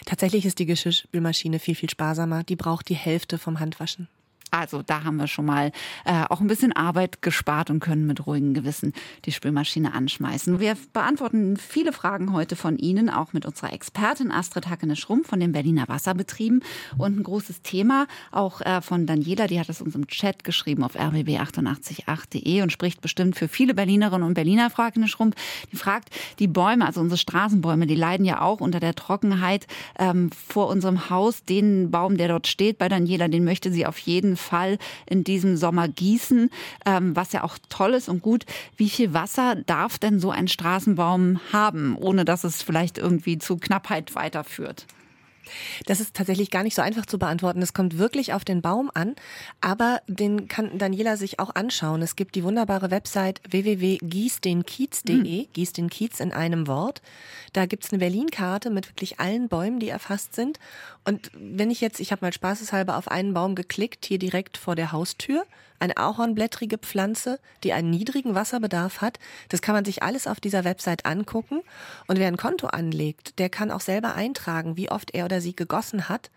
Tatsächlich 0.05 0.45
ist 0.45 0.59
die 0.59 0.67
Geschirrspülmaschine 0.67 1.59
viel, 1.59 1.75
viel 1.75 1.91
sparsamer. 1.91 2.43
Die 2.43 2.57
braucht 2.57 2.89
die 2.89 2.95
Hälfte 2.95 3.39
vom 3.39 3.61
Handwaschen. 3.61 4.09
Also 4.51 4.83
da 4.83 5.05
haben 5.05 5.17
wir 5.17 5.27
schon 5.27 5.45
mal 5.45 5.73
äh, 6.05 6.25
auch 6.29 6.41
ein 6.41 6.47
bisschen 6.47 6.73
Arbeit 6.73 7.23
gespart 7.23 7.71
und 7.71 7.81
können 7.81 8.07
mit 8.07 8.27
ruhigem 8.27 8.55
Gewissen 8.55 8.93
die 9.25 9.33
Spülmaschine 9.33 9.93
anschmeißen. 9.93 10.61
Wir 10.61 10.77
beantworten 10.93 11.57
viele 11.57 11.93
Fragen 11.93 12.33
heute 12.33 12.57
von 12.57 12.79
Ihnen, 12.79 13.11
auch 13.11 13.33
mit 13.33 13.47
unserer 13.47 13.73
Expertin 13.73 14.31
Astrid 14.31 14.69
Hackene-Schrumpf 14.69 15.29
von 15.29 15.41
den 15.41 15.53
Berliner 15.53 15.89
Wasserbetrieben. 15.89 16.63
Und 16.97 17.19
ein 17.19 17.23
großes 17.23 17.63
Thema 17.63 18.07
auch 18.31 18.61
äh, 18.61 18.81
von 18.81 19.07
Daniela, 19.07 19.47
die 19.47 19.61
hat 19.61 19.69
es 19.69 19.83
uns 19.83 19.95
im 19.95 20.07
Chat 20.07 20.45
geschrieben 20.45 20.83
auf 20.83 20.97
rbb888.de 20.97 22.63
und 22.63 22.73
spricht 22.73 23.01
bestimmt 23.01 23.37
für 23.37 23.49
viele 23.49 23.75
Berlinerinnen 23.75 24.27
und 24.27 24.35
Berliner, 24.35 24.71
Frau 24.71 24.85
Hackene-Schrumpf. 24.85 25.37
Die 25.73 25.77
fragt, 25.77 26.11
die 26.39 26.49
Bäume, 26.49 26.87
also 26.87 27.01
unsere 27.01 27.19
Straßenbäume, 27.19 27.87
die 27.87 27.95
leiden 27.95 28.25
ja 28.25 28.41
auch 28.41 28.61
unter 28.61 28.81
der 28.81 28.95
Trockenheit 28.95 29.67
ähm, 29.99 30.31
vor 30.31 30.69
unserem 30.69 31.11
Haus. 31.11 31.45
Den 31.45 31.91
Baum, 31.91 32.17
der 32.17 32.29
dort 32.29 32.47
steht 32.47 32.79
bei 32.79 32.89
Daniela, 32.89 33.29
den 33.29 33.45
möchte 33.45 33.71
sie 33.71 33.85
auf 33.85 33.99
jeden 33.99 34.38
Fall 34.39 34.79
in 35.07 35.25
diesem 35.25 35.57
Sommer 35.57 35.89
gießen, 35.89 36.51
ähm, 36.87 37.15
was 37.15 37.33
ja 37.33 37.45
auch 37.45 37.59
toll 37.69 37.95
ist 37.95 38.09
und 38.09 38.23
gut. 38.23 38.47
Wie 38.77 38.89
viel 38.89 39.13
Wasser 39.13 39.57
darf 39.67 39.99
denn 39.99 40.21
so 40.21 40.31
ein 40.31 40.49
Straßenbaum 40.49 41.41
haben, 41.53 41.97
ohne 41.97 42.25
dass 42.25 42.45
es 42.45 42.63
vielleicht 42.63 42.97
irgendwie 42.97 43.39
zu 43.39 43.59
Knappheit 43.59 44.15
weiterführt? 44.15 44.87
Das 45.87 46.01
ist 46.01 46.15
tatsächlich 46.15 46.51
gar 46.51 46.63
nicht 46.63 46.75
so 46.75 46.83
einfach 46.83 47.07
zu 47.07 47.19
beantworten. 47.19 47.63
Es 47.63 47.73
kommt 47.73 47.99
wirklich 47.99 48.33
auf 48.33 48.45
den 48.45 48.63
Baum 48.63 48.91
an, 48.95 49.15
aber 49.61 50.01
den 50.07 50.49
kann 50.49 50.79
Daniela 50.79 51.17
sich 51.17 51.39
auch 51.39 51.55
anschauen. 51.55 52.03
Es 52.03 52.17
gibt 52.17 52.35
die 52.35 52.45
wunderbare 52.45 52.91
Website 52.91 53.41
www.gießdenkiez.de, 53.49 55.43
mhm. 55.43 55.53
Gieß 55.53 55.73
den 55.73 55.91
Kiez 55.91 56.21
in 56.21 56.33
einem 56.33 56.67
Wort. 56.67 57.03
Da 57.53 57.67
gibt's 57.67 57.93
eine 57.93 57.99
Berlin-Karte 57.99 58.71
mit 58.71 58.89
wirklich 58.89 59.21
allen 59.21 59.49
Bäumen, 59.49 59.81
die 59.81 59.89
erfasst 59.89 60.35
sind. 60.35 60.59
Und 61.09 61.31
wenn 61.33 61.71
ich 61.71 61.81
jetzt, 61.81 62.01
ich 62.01 62.13
habe 62.13 62.23
mal 62.23 62.35
spaßeshalber 62.35 62.99
auf 62.99 63.09
einen 63.09 63.33
Baum 63.33 63.55
geklickt, 63.55 64.05
hier 64.05 64.19
direkt 64.19 64.59
vor 64.59 64.75
der 64.75 64.93
Haustür, 64.93 65.47
eine 65.79 65.97
ahornblättrige 65.97 66.77
Pflanze, 66.77 67.41
die 67.65 67.73
einen 67.73 67.89
niedrigen 67.89 68.35
Wasserbedarf 68.35 69.01
hat. 69.01 69.19
Das 69.49 69.63
kann 69.63 69.75
man 69.75 69.87
sich 69.87 70.03
alles 70.03 70.27
auf 70.27 70.39
dieser 70.39 70.65
Website 70.65 71.07
angucken. 71.07 71.63
Und 72.09 72.19
wer 72.19 72.29
ein 72.29 72.37
Konto 72.37 72.67
anlegt, 72.67 73.39
der 73.39 73.49
kann 73.49 73.71
auch 73.71 73.81
selber 73.81 74.17
eintragen, 74.17 74.77
wie 74.77 74.91
oft 74.91 75.15
er 75.15 75.25
oder 75.25 75.41
sie 75.41 75.57
gegossen 75.57 76.11
hat 76.11 76.31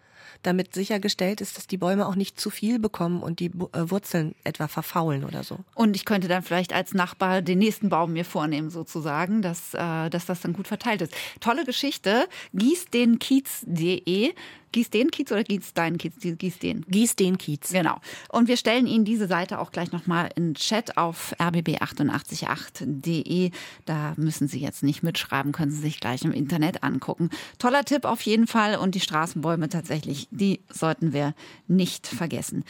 damit 0.43 0.73
sichergestellt 0.73 1.41
ist, 1.41 1.57
dass 1.57 1.67
die 1.67 1.77
Bäume 1.77 2.07
auch 2.07 2.15
nicht 2.15 2.39
zu 2.39 2.49
viel 2.49 2.79
bekommen 2.79 3.21
und 3.21 3.39
die 3.39 3.47
äh, 3.47 3.89
Wurzeln 3.89 4.35
etwa 4.43 4.67
verfaulen 4.67 5.23
oder 5.23 5.43
so. 5.43 5.59
Und 5.75 5.95
ich 5.95 6.05
könnte 6.05 6.27
dann 6.27 6.41
vielleicht 6.41 6.73
als 6.73 6.93
Nachbar 6.93 7.41
den 7.41 7.59
nächsten 7.59 7.89
Baum 7.89 8.13
mir 8.13 8.25
vornehmen, 8.25 8.69
sozusagen, 8.69 9.41
dass, 9.41 9.73
äh, 9.73 10.09
dass 10.09 10.25
das 10.25 10.41
dann 10.41 10.53
gut 10.53 10.67
verteilt 10.67 11.01
ist. 11.01 11.13
Tolle 11.39 11.65
Geschichte. 11.65 12.27
Gießdenkiez.de 12.53 14.33
Gieß 14.71 14.89
den 14.89 15.11
Kiez 15.11 15.31
oder 15.31 15.43
gieß 15.43 15.73
deinen 15.73 15.97
Kiez? 15.97 16.13
Gieß 16.19 16.59
den. 16.59 16.85
Gieß 16.87 17.17
den 17.17 17.37
Kiez. 17.37 17.71
Genau. 17.71 17.97
Und 18.29 18.47
wir 18.47 18.55
stellen 18.57 18.87
Ihnen 18.87 19.03
diese 19.03 19.27
Seite 19.27 19.59
auch 19.59 19.71
gleich 19.71 19.91
nochmal 19.91 20.29
in 20.35 20.55
Chat 20.55 20.97
auf 20.97 21.35
rbb888.de. 21.39 23.51
Da 23.85 24.13
müssen 24.15 24.47
Sie 24.47 24.59
jetzt 24.59 24.83
nicht 24.83 25.03
mitschreiben, 25.03 25.51
können 25.51 25.71
Sie 25.71 25.81
sich 25.81 25.99
gleich 25.99 26.23
im 26.23 26.31
Internet 26.31 26.83
angucken. 26.83 27.29
Toller 27.59 27.83
Tipp 27.83 28.05
auf 28.05 28.21
jeden 28.21 28.47
Fall. 28.47 28.77
Und 28.77 28.95
die 28.95 29.01
Straßenbäume 29.01 29.67
tatsächlich, 29.67 30.29
die 30.31 30.61
sollten 30.69 31.11
wir 31.11 31.33
nicht 31.67 32.07
vergessen. 32.07 32.63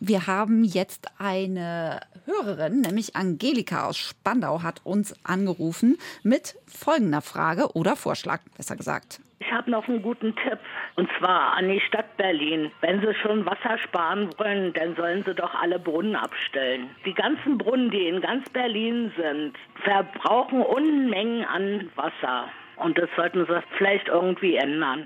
Wir 0.00 0.26
haben 0.26 0.64
jetzt 0.64 1.06
eine 1.18 2.00
Hörerin, 2.26 2.80
nämlich 2.80 3.16
Angelika 3.16 3.86
aus 3.86 3.96
Spandau, 3.96 4.62
hat 4.62 4.80
uns 4.84 5.14
angerufen 5.22 5.98
mit 6.22 6.56
folgender 6.66 7.22
Frage 7.22 7.74
oder 7.74 7.96
Vorschlag, 7.96 8.40
besser 8.56 8.76
gesagt. 8.76 9.20
Ich 9.40 9.52
habe 9.52 9.70
noch 9.70 9.88
einen 9.88 10.02
guten 10.02 10.34
Tipp. 10.36 10.58
Und 10.96 11.08
zwar 11.18 11.54
an 11.54 11.68
die 11.68 11.80
Stadt 11.80 12.16
Berlin. 12.16 12.70
Wenn 12.80 13.00
Sie 13.00 13.14
schon 13.14 13.44
Wasser 13.44 13.78
sparen 13.78 14.30
wollen, 14.38 14.72
dann 14.72 14.96
sollen 14.96 15.22
Sie 15.24 15.34
doch 15.34 15.54
alle 15.54 15.78
Brunnen 15.78 16.16
abstellen. 16.16 16.90
Die 17.04 17.14
ganzen 17.14 17.58
Brunnen, 17.58 17.90
die 17.90 18.06
in 18.06 18.20
ganz 18.20 18.48
Berlin 18.50 19.12
sind, 19.16 19.54
verbrauchen 19.82 20.62
Unmengen 20.62 21.44
an 21.44 21.90
Wasser. 21.96 22.48
Und 22.76 22.98
das 22.98 23.08
sollten 23.16 23.46
Sie 23.46 23.62
vielleicht 23.76 24.08
irgendwie 24.08 24.56
ändern. 24.56 25.04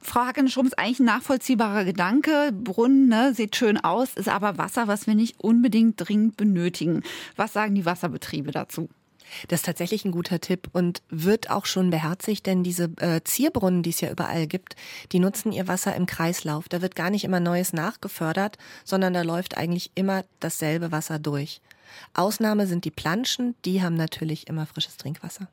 Frau 0.00 0.26
Hackenschrumm 0.26 0.66
ist 0.66 0.78
eigentlich 0.78 1.00
ein 1.00 1.06
nachvollziehbarer 1.06 1.84
Gedanke. 1.84 2.50
Brunnen 2.52 3.08
ne, 3.08 3.32
sieht 3.32 3.56
schön 3.56 3.78
aus, 3.78 4.14
ist 4.14 4.28
aber 4.28 4.58
Wasser, 4.58 4.86
was 4.86 5.06
wir 5.06 5.14
nicht 5.14 5.40
unbedingt 5.40 5.96
dringend 5.96 6.36
benötigen. 6.36 7.02
Was 7.36 7.54
sagen 7.54 7.74
die 7.74 7.86
Wasserbetriebe 7.86 8.50
dazu? 8.50 8.90
Das 9.48 9.60
ist 9.60 9.66
tatsächlich 9.66 10.04
ein 10.04 10.12
guter 10.12 10.40
Tipp 10.40 10.68
und 10.72 11.02
wird 11.08 11.50
auch 11.50 11.66
schon 11.66 11.90
beherzigt, 11.90 12.46
denn 12.46 12.62
diese 12.62 12.90
äh, 12.98 13.22
Zierbrunnen, 13.24 13.82
die 13.82 13.90
es 13.90 14.00
ja 14.00 14.10
überall 14.10 14.46
gibt, 14.46 14.76
die 15.12 15.18
nutzen 15.18 15.52
ihr 15.52 15.68
Wasser 15.68 15.94
im 15.96 16.06
Kreislauf. 16.06 16.68
Da 16.68 16.82
wird 16.82 16.94
gar 16.94 17.10
nicht 17.10 17.24
immer 17.24 17.40
Neues 17.40 17.72
nachgefördert, 17.72 18.58
sondern 18.84 19.14
da 19.14 19.22
läuft 19.22 19.56
eigentlich 19.56 19.90
immer 19.94 20.24
dasselbe 20.40 20.92
Wasser 20.92 21.18
durch. 21.18 21.60
Ausnahme 22.14 22.66
sind 22.66 22.84
die 22.84 22.90
Planschen, 22.90 23.54
die 23.64 23.82
haben 23.82 23.96
natürlich 23.96 24.48
immer 24.48 24.66
frisches 24.66 24.96
Trinkwasser. 24.96 25.48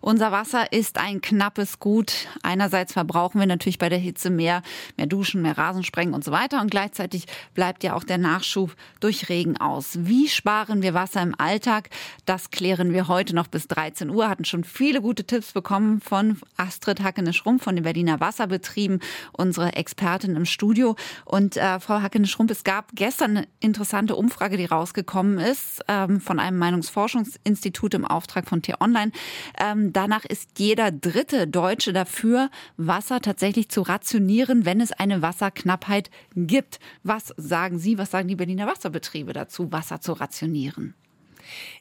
Unser 0.00 0.32
Wasser 0.32 0.72
ist 0.72 0.98
ein 0.98 1.20
knappes 1.20 1.78
Gut. 1.78 2.28
Einerseits 2.42 2.92
verbrauchen 2.92 3.40
wir 3.40 3.46
natürlich 3.46 3.78
bei 3.78 3.88
der 3.88 3.98
Hitze 3.98 4.30
mehr, 4.30 4.62
mehr 4.96 5.06
Duschen, 5.06 5.42
mehr 5.42 5.56
Rasensprengen 5.56 6.14
und 6.14 6.24
so 6.24 6.32
weiter. 6.32 6.60
Und 6.60 6.70
gleichzeitig 6.70 7.26
bleibt 7.54 7.82
ja 7.82 7.94
auch 7.94 8.04
der 8.04 8.18
Nachschub 8.18 8.74
durch 9.00 9.28
Regen 9.28 9.56
aus. 9.56 9.98
Wie 10.00 10.28
sparen 10.28 10.82
wir 10.82 10.94
Wasser 10.94 11.22
im 11.22 11.34
Alltag? 11.38 11.88
Das 12.26 12.50
klären 12.50 12.92
wir 12.92 13.08
heute 13.08 13.34
noch 13.34 13.46
bis 13.46 13.66
13 13.68 14.10
Uhr. 14.10 14.28
Hatten 14.28 14.44
schon 14.44 14.64
viele 14.64 15.00
gute 15.00 15.24
Tipps 15.24 15.52
bekommen 15.52 16.00
von 16.00 16.38
Astrid 16.56 17.02
Hackene-Schrumpf 17.02 17.64
von 17.64 17.76
den 17.76 17.84
Berliner 17.84 18.20
Wasserbetrieben, 18.20 19.00
unsere 19.32 19.74
Expertin 19.74 20.36
im 20.36 20.44
Studio. 20.44 20.96
Und 21.24 21.56
äh, 21.56 21.80
Frau 21.80 22.02
Hackene-Schrumpf, 22.02 22.50
es 22.50 22.64
gab 22.64 22.90
gestern 22.94 23.38
eine 23.38 23.48
interessante 23.60 24.16
Umfrage, 24.16 24.56
die 24.56 24.66
rausgekommen 24.66 25.38
ist 25.38 25.83
ähm, 25.88 26.20
von 26.20 26.38
einem 26.38 26.58
Meinungsforschungsinstitut 26.58 27.94
im 27.94 28.04
Auftrag 28.04 28.48
von 28.48 28.62
T-Online. 28.62 29.12
Ähm, 29.58 29.92
danach 29.92 30.24
ist 30.24 30.58
jeder 30.58 30.90
dritte 30.90 31.46
Deutsche 31.46 31.92
dafür, 31.92 32.50
Wasser 32.76 33.20
tatsächlich 33.20 33.68
zu 33.68 33.82
rationieren, 33.82 34.64
wenn 34.64 34.80
es 34.80 34.92
eine 34.92 35.22
Wasserknappheit 35.22 36.10
gibt. 36.34 36.78
Was 37.02 37.34
sagen 37.36 37.78
Sie, 37.78 37.98
was 37.98 38.10
sagen 38.10 38.28
die 38.28 38.36
Berliner 38.36 38.66
Wasserbetriebe 38.66 39.32
dazu, 39.32 39.70
Wasser 39.72 40.00
zu 40.00 40.12
rationieren? 40.12 40.94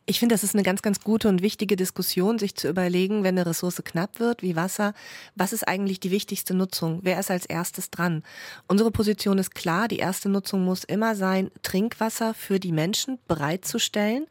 Ich 0.05 0.19
finde, 0.19 0.33
das 0.33 0.43
ist 0.43 0.55
eine 0.55 0.63
ganz, 0.63 0.81
ganz 0.81 0.99
gute 0.99 1.29
und 1.29 1.41
wichtige 1.41 1.75
Diskussion, 1.75 2.39
sich 2.39 2.55
zu 2.55 2.67
überlegen, 2.67 3.23
wenn 3.23 3.37
eine 3.37 3.45
Ressource 3.45 3.81
knapp 3.83 4.19
wird, 4.19 4.41
wie 4.41 4.55
Wasser, 4.55 4.93
was 5.35 5.53
ist 5.53 5.67
eigentlich 5.67 5.99
die 5.99 6.11
wichtigste 6.11 6.53
Nutzung? 6.53 6.99
Wer 7.03 7.19
ist 7.19 7.31
als 7.31 7.45
erstes 7.45 7.89
dran? 7.89 8.23
Unsere 8.67 8.91
Position 8.91 9.37
ist 9.37 9.55
klar, 9.55 9.87
die 9.87 9.97
erste 9.97 10.29
Nutzung 10.29 10.65
muss 10.65 10.83
immer 10.83 11.15
sein, 11.15 11.51
Trinkwasser 11.61 12.33
für 12.33 12.59
die 12.59 12.71
Menschen 12.71 13.19
bereitzustellen 13.27 14.25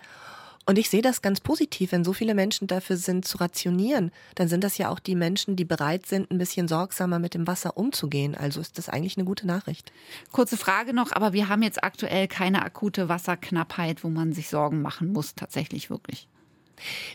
Und 0.64 0.79
ich 0.79 0.88
sehe 0.88 1.03
das 1.03 1.22
ganz 1.22 1.40
positiv, 1.40 1.92
wenn 1.92 2.05
so 2.05 2.12
viele 2.12 2.35
Menschen 2.35 2.68
dafür 2.68 2.96
sind 2.96 3.27
zu 3.27 3.38
rationieren, 3.38 4.12
dann 4.37 4.48
sind 4.48 4.62
das 4.62 4.79
ja 4.79 4.90
auch 4.90 5.01
die 5.01 5.16
Menschen, 5.16 5.57
die 5.57 5.64
bereit 5.64 6.07
sind, 6.07 6.31
ein 6.31 6.38
bisschen 6.38 6.68
sorgsamer 6.68 7.18
mit 7.18 7.35
dem 7.35 7.46
Wasser 7.46 7.77
umzugehen. 7.77 8.37
Also 8.37 8.61
ist 8.61 8.79
das 8.79 8.88
eigentlich 8.88 9.16
eine 9.16 9.25
gute 9.25 9.46
Nachricht. 9.46 9.92
Kurze 10.31 10.57
Frage 10.57 10.92
noch, 10.92 11.12
aber 11.12 11.33
wir 11.33 11.48
haben 11.48 11.62
jetzt 11.62 11.83
aktuell 11.83 12.29
keine 12.29 12.62
akute 12.62 13.09
Wasserknappheit, 13.09 14.05
wo 14.05 14.09
man 14.09 14.33
sich 14.33 14.48
Sorgen 14.48 14.83
machen 14.83 15.12
muss, 15.12 15.35
tatsächlich 15.35 15.90
wirklich. 15.90 16.29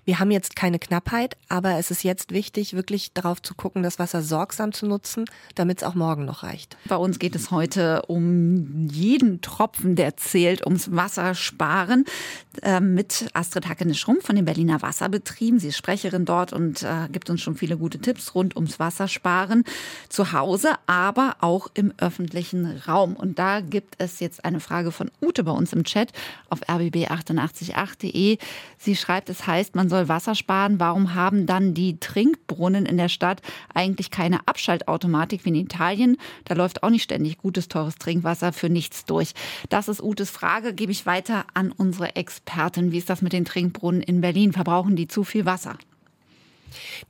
Wir 0.06 0.20
haben 0.20 0.32
jetzt 0.32 0.56
keine 0.56 0.80
Knappheit, 0.80 1.38
aber 1.50 1.78
es 1.78 1.92
ist 1.92 2.04
jetzt 2.04 2.32
wichtig, 2.32 2.74
wirklich 2.74 3.14
darauf 3.14 3.42
zu 3.42 3.56
gucken, 3.56 3.84
das 3.84 4.00
Wasser 4.00 4.22
sorgsam 4.22 4.74
zu 4.74 4.86
nutzen, 4.86 5.26
damit 5.56 5.80
es 5.80 5.84
auch 5.84 5.96
morgen 5.96 6.26
noch 6.26 6.44
reicht. 6.44 6.78
Bei 6.86 6.96
uns 6.96 7.20
geht 7.20 7.36
es 7.36 7.52
heute 7.52 8.04
um 8.04 8.88
jeden 8.88 9.42
Tropfen, 9.42 9.96
der 9.96 10.18
zählt, 10.18 10.66
ums 10.66 10.92
Wassersparen 10.96 12.06
äh, 12.62 12.80
mit 12.80 13.28
Astrid 13.34 13.68
Hackene-Schrumpf 13.68 14.26
von 14.26 14.36
den 14.36 14.46
Berliner 14.46 14.82
Wasserbetrieben. 14.82 15.60
Sie 15.60 15.70
ist 15.70 15.78
Sprecherin 15.78 16.26
dort 16.26 16.54
und 16.54 16.84
äh, 16.84 17.08
gibt 17.12 17.30
uns 17.30 17.42
schon 17.42 17.56
viele 17.56 17.78
gute 17.78 18.00
Tipps 18.00 18.36
rund 18.36 18.56
ums 18.56 18.80
Wassersparen 18.80 19.64
zu 20.10 20.32
Hause, 20.34 20.76
aber 20.86 21.38
auch 21.42 21.68
im 21.74 21.94
öffentlichen 21.98 22.82
Raum. 22.88 23.16
Und 23.16 23.40
da 23.40 23.62
gibt 23.62 23.96
es 23.98 24.20
jetzt 24.20 24.46
eine 24.46 24.60
Frage 24.60 24.92
von 24.92 25.12
Ute 25.22 25.44
bei 25.44 25.52
uns 25.52 25.74
im 25.74 25.84
Chat 25.84 26.12
auf 26.50 26.62
rbb888.de. 26.68 28.38
Sie 28.78 28.96
schreibt, 28.96 29.30
es 29.30 29.48
heißt, 29.48 29.57
heißt, 29.58 29.76
man 29.76 29.90
soll 29.90 30.08
Wasser 30.08 30.36
sparen, 30.36 30.80
warum 30.80 31.16
haben 31.16 31.46
dann 31.46 31.74
die 31.74 32.00
Trinkbrunnen 32.00 32.86
in 32.86 32.98
der 32.98 33.10
Stadt 33.10 33.42
eigentlich 33.74 34.12
keine 34.12 34.48
Abschaltautomatik 34.48 35.46
wie 35.46 35.50
in 35.50 35.56
Italien? 35.56 36.18
Da 36.46 36.54
läuft 36.54 36.84
auch 36.84 36.90
nicht 36.90 37.04
ständig 37.04 37.38
gutes, 37.40 37.68
teures 37.68 37.96
Trinkwasser 37.96 38.54
für 38.54 38.70
nichts 38.70 39.06
durch. 39.06 39.34
Das 39.70 39.88
ist 39.88 40.02
Utes 40.02 40.30
Frage, 40.30 40.74
gebe 40.74 40.92
ich 40.92 41.06
weiter 41.06 41.46
an 41.54 41.72
unsere 41.72 42.16
Expertin. 42.16 42.92
Wie 42.92 43.00
ist 43.00 43.10
das 43.10 43.22
mit 43.22 43.34
den 43.34 43.46
Trinkbrunnen 43.46 44.02
in 44.02 44.22
Berlin? 44.22 44.54
Verbrauchen 44.54 44.96
die 44.96 45.08
zu 45.08 45.24
viel 45.24 45.46
Wasser? 45.46 45.78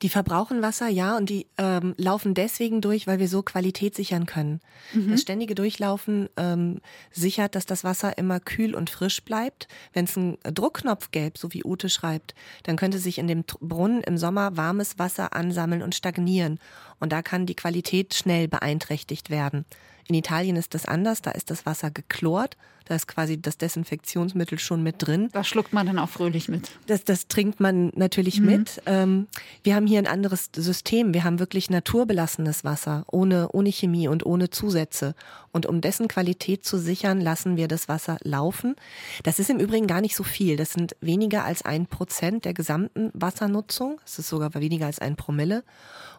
Die 0.02 0.10
verbrauchen 0.10 0.62
Wasser, 0.62 0.88
ja, 0.88 1.18
und 1.18 1.30
die 1.30 1.48
ähm, 1.58 1.94
laufen 1.98 2.34
deswegen 2.34 2.82
durch, 2.82 3.08
weil 3.08 3.20
wir 3.20 3.28
so 3.28 3.42
Qualität 3.42 3.96
sichern 3.96 4.26
können. 4.26 4.62
Mhm. 4.94 5.12
Das 5.12 5.22
ständige 5.22 5.56
Durchlaufen 5.56 6.30
ähm, 6.38 6.82
sichert, 7.12 7.56
dass 7.56 7.66
das 7.66 7.84
Wasser 7.84 8.18
immer 8.18 8.40
kühl 8.40 8.76
und 8.76 8.90
frisch 8.90 9.24
bleibt. 9.24 9.68
Wenn 9.94 10.06
es 10.06 10.18
einen 10.18 10.38
Druckknopf 10.44 11.12
gäbe, 11.12 11.38
so 11.38 11.54
wie 11.54 11.64
Ute 11.64 11.90
schreibt, 11.90 12.36
dann 12.64 12.78
könnte 12.78 13.00
sich 13.00 13.18
in 13.18 13.28
dem 13.28 13.44
Brunnen 13.44 14.04
im 14.04 14.18
Sommer 14.18 14.58
warmes 14.58 15.00
Wasser 15.00 15.34
ansammeln 15.34 15.82
und 15.82 15.96
stagnieren. 15.96 16.60
Und 17.00 17.12
da 17.12 17.22
kann 17.22 17.46
die 17.46 17.56
Qualität 17.56 18.14
schnell 18.14 18.48
beeinträchtigt 18.48 19.30
werden. 19.30 19.66
In 20.08 20.16
Italien 20.16 20.56
ist 20.56 20.74
das 20.74 20.86
anders, 20.86 21.22
da 21.22 21.32
ist 21.32 21.52
das 21.52 21.66
Wasser 21.66 21.92
geklort, 21.92 22.56
da 22.88 22.96
ist 22.96 23.08
quasi 23.08 23.42
das 23.42 23.58
Desinfektionsmittel 23.58 24.60
schon 24.60 24.82
mit 24.82 24.96
drin. 25.00 25.30
Das 25.34 25.48
schluckt 25.48 25.74
man 25.74 25.88
dann 25.88 26.00
auch 26.00 26.10
fröhlich 26.10 26.48
mit. 26.48 26.72
Das, 26.88 27.04
das 27.04 27.28
trinkt 27.28 27.60
man 27.60 27.92
natürlich 27.96 28.40
mhm. 28.40 28.46
mit. 28.46 28.82
Ähm, 28.86 29.28
wir 29.64 29.76
haben 29.76 29.88
hier 29.88 30.00
ein 30.00 30.08
anderes 30.08 30.50
System. 30.56 31.14
Wir 31.14 31.26
haben 31.26 31.40
wirklich 31.40 31.70
naturbelassenes 31.70 32.64
Wasser, 32.64 33.04
ohne, 33.12 33.50
ohne 33.52 33.72
Chemie 33.72 34.08
und 34.08 34.26
ohne 34.26 34.50
Zusätze. 34.50 35.16
Und 35.52 35.66
um 35.66 35.82
dessen 35.82 36.08
Qualität 36.08 36.64
zu 36.64 36.78
sichern, 36.78 37.20
lassen 37.20 37.58
wir 37.58 37.68
das 37.68 37.90
Wasser 37.90 38.18
laufen. 38.24 38.76
Das 39.24 39.40
ist 39.40 39.50
im 39.50 39.60
Übrigen 39.60 39.88
gar 39.88 40.02
nicht 40.02 40.16
so 40.16 40.24
viel. 40.24 40.56
Das 40.56 40.72
sind 40.72 40.96
weniger 41.02 41.44
als 41.44 41.64
ein 41.64 41.88
Prozent 41.88 42.46
der 42.46 42.54
gesamten 42.54 43.12
Wassernutzung. 43.14 44.00
Es 44.06 44.18
ist 44.20 44.30
sogar 44.30 44.54
weniger 44.56 44.86
als 44.86 45.00
ein 45.00 45.16
Promille. 45.16 45.64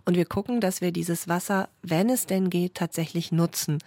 Und 0.04 0.16
wir 0.16 0.26
gucken, 0.26 0.60
dass 0.60 0.80
wir 0.80 0.92
dieses 0.92 1.28
Wasser, 1.28 1.68
wenn 1.82 2.10
es 2.10 2.26
denn 2.26 2.50
geht, 2.50 2.74
tatsächlich 2.74 3.32
nutzen. 3.32 3.78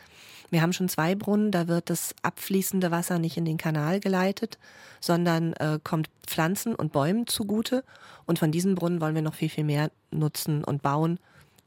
Wir 0.51 0.61
haben 0.61 0.73
schon 0.73 0.89
zwei 0.89 1.15
Brunnen, 1.15 1.51
da 1.51 1.69
wird 1.69 1.89
das 1.89 2.13
abfließende 2.23 2.91
Wasser 2.91 3.19
nicht 3.19 3.37
in 3.37 3.45
den 3.45 3.57
Kanal 3.57 4.01
geleitet, 4.01 4.59
sondern 4.99 5.53
äh, 5.53 5.79
kommt 5.81 6.09
Pflanzen 6.27 6.75
und 6.75 6.91
Bäumen 6.91 7.25
zugute. 7.25 7.85
Und 8.25 8.37
von 8.37 8.51
diesen 8.51 8.75
Brunnen 8.75 8.99
wollen 8.99 9.15
wir 9.15 9.21
noch 9.21 9.33
viel, 9.33 9.49
viel 9.49 9.63
mehr 9.63 9.91
nutzen 10.11 10.63
und 10.65 10.81
bauen 10.81 11.19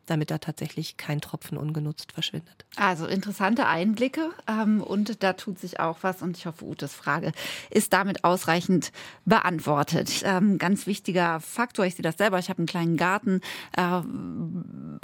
damit 0.07 0.31
da 0.31 0.39
tatsächlich 0.39 0.97
kein 0.97 1.21
Tropfen 1.21 1.57
ungenutzt 1.59 2.13
verschwindet. 2.13 2.65
Also 2.77 3.07
interessante 3.07 3.67
Einblicke 3.67 4.31
ähm, 4.49 4.83
und 4.83 5.23
da 5.23 5.35
tut 5.35 5.59
sich 5.59 5.81
auch 5.81 5.99
was 6.03 6.23
und 6.23 6.37
ich 6.37 6.47
hoffe, 6.47 6.65
Utes 6.65 6.93
Frage 6.93 7.33
ist 7.71 7.93
damit 7.93 8.25
ausreichend 8.25 8.93
beantwortet. 9.25 10.23
Ähm, 10.25 10.59
ganz 10.59 10.87
wichtiger 10.87 11.41
Faktor, 11.41 11.87
ich 11.87 11.95
sehe 11.95 12.03
das 12.03 12.17
selber, 12.17 12.39
ich 12.39 12.49
habe 12.49 12.59
einen 12.59 12.67
kleinen 12.67 12.97
Garten, 12.97 13.41
äh, 13.77 14.01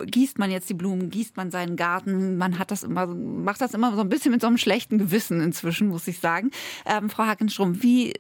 gießt 0.05 0.39
man 0.39 0.51
jetzt 0.51 0.69
die 0.69 0.75
Blumen, 0.75 1.11
gießt 1.11 1.37
man 1.37 1.51
seinen 1.51 1.77
Garten, 1.77 2.37
man 2.37 2.59
hat 2.59 2.71
das 2.71 2.83
immer, 2.83 3.07
macht 3.07 3.61
das 3.61 3.75
immer 3.75 3.95
so 3.95 4.01
ein 4.01 4.09
bisschen 4.09 4.33
mit 4.33 4.41
so 4.41 4.47
einem 4.47 4.59
schlechten 4.59 4.99
Gewissen 4.99 5.41
inzwischen, 5.41 5.89
muss 5.89 6.09
ich 6.09 6.19
sagen. 6.19 6.51
Ähm, 6.87 7.11
Frau 7.11 7.25
Hackenstrom, 7.25 7.83
wie 7.83 8.15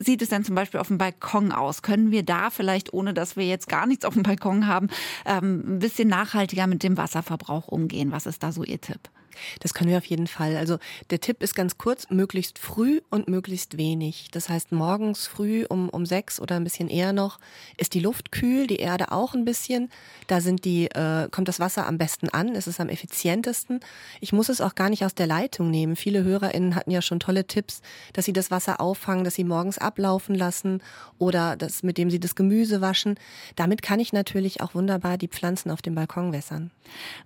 sieht 0.00 0.22
es 0.22 0.28
denn 0.28 0.44
zum 0.44 0.54
Beispiel 0.54 0.80
auf 0.80 0.88
dem 0.88 0.98
Balkon 0.98 1.52
aus? 1.52 1.82
Können 1.82 2.10
wir 2.10 2.22
da 2.22 2.50
vielleicht, 2.50 2.92
ohne 2.92 3.14
dass 3.14 3.36
wir 3.36 3.46
jetzt 3.46 3.68
gar 3.68 3.86
nichts 3.86 4.04
auf 4.04 4.14
dem 4.14 4.22
Balkon 4.22 4.66
haben, 4.66 4.88
ähm, 5.26 5.76
ein 5.76 5.78
bisschen 5.80 6.08
nach 6.08 6.21
nachhaltiger 6.22 6.66
mit 6.66 6.82
dem 6.82 6.96
Wasserverbrauch 6.96 7.68
umgehen? 7.68 8.12
Was 8.12 8.26
ist 8.26 8.42
da 8.42 8.52
so 8.52 8.62
Ihr 8.62 8.80
Tipp? 8.80 9.10
Das 9.60 9.74
können 9.74 9.90
wir 9.90 9.98
auf 9.98 10.04
jeden 10.04 10.26
Fall. 10.26 10.56
Also 10.56 10.78
der 11.10 11.20
Tipp 11.20 11.42
ist 11.42 11.54
ganz 11.54 11.78
kurz, 11.78 12.08
möglichst 12.10 12.58
früh 12.58 13.00
und 13.10 13.28
möglichst 13.28 13.76
wenig. 13.76 14.28
Das 14.32 14.48
heißt, 14.48 14.72
morgens 14.72 15.26
früh 15.26 15.64
um, 15.68 15.88
um 15.88 16.06
sechs 16.06 16.40
oder 16.40 16.56
ein 16.56 16.64
bisschen 16.64 16.88
eher 16.88 17.12
noch 17.12 17.38
ist 17.76 17.94
die 17.94 18.00
Luft 18.00 18.32
kühl, 18.32 18.66
die 18.66 18.76
Erde 18.76 19.12
auch 19.12 19.34
ein 19.34 19.44
bisschen. 19.44 19.90
Da 20.26 20.40
sind 20.40 20.64
die, 20.64 20.86
äh, 20.86 21.28
kommt 21.30 21.48
das 21.48 21.60
Wasser 21.60 21.86
am 21.86 21.98
besten 21.98 22.28
an, 22.28 22.54
es 22.54 22.66
ist 22.66 22.80
am 22.80 22.88
effizientesten. 22.88 23.80
Ich 24.20 24.32
muss 24.32 24.48
es 24.48 24.60
auch 24.60 24.74
gar 24.74 24.90
nicht 24.90 25.04
aus 25.04 25.14
der 25.14 25.26
Leitung 25.26 25.70
nehmen. 25.70 25.96
Viele 25.96 26.24
HörerInnen 26.24 26.74
hatten 26.74 26.90
ja 26.90 27.02
schon 27.02 27.20
tolle 27.20 27.46
Tipps, 27.46 27.82
dass 28.12 28.24
sie 28.24 28.32
das 28.32 28.50
Wasser 28.50 28.80
auffangen, 28.80 29.24
dass 29.24 29.34
sie 29.34 29.44
morgens 29.44 29.78
ablaufen 29.78 30.34
lassen 30.34 30.82
oder 31.18 31.56
das, 31.56 31.82
mit 31.82 31.98
dem 31.98 32.10
sie 32.10 32.20
das 32.20 32.34
Gemüse 32.34 32.80
waschen. 32.80 33.16
Damit 33.56 33.82
kann 33.82 34.00
ich 34.00 34.12
natürlich 34.12 34.60
auch 34.60 34.74
wunderbar 34.74 35.18
die 35.18 35.28
Pflanzen 35.28 35.70
auf 35.70 35.82
dem 35.82 35.94
Balkon 35.94 36.32
wässern. 36.32 36.70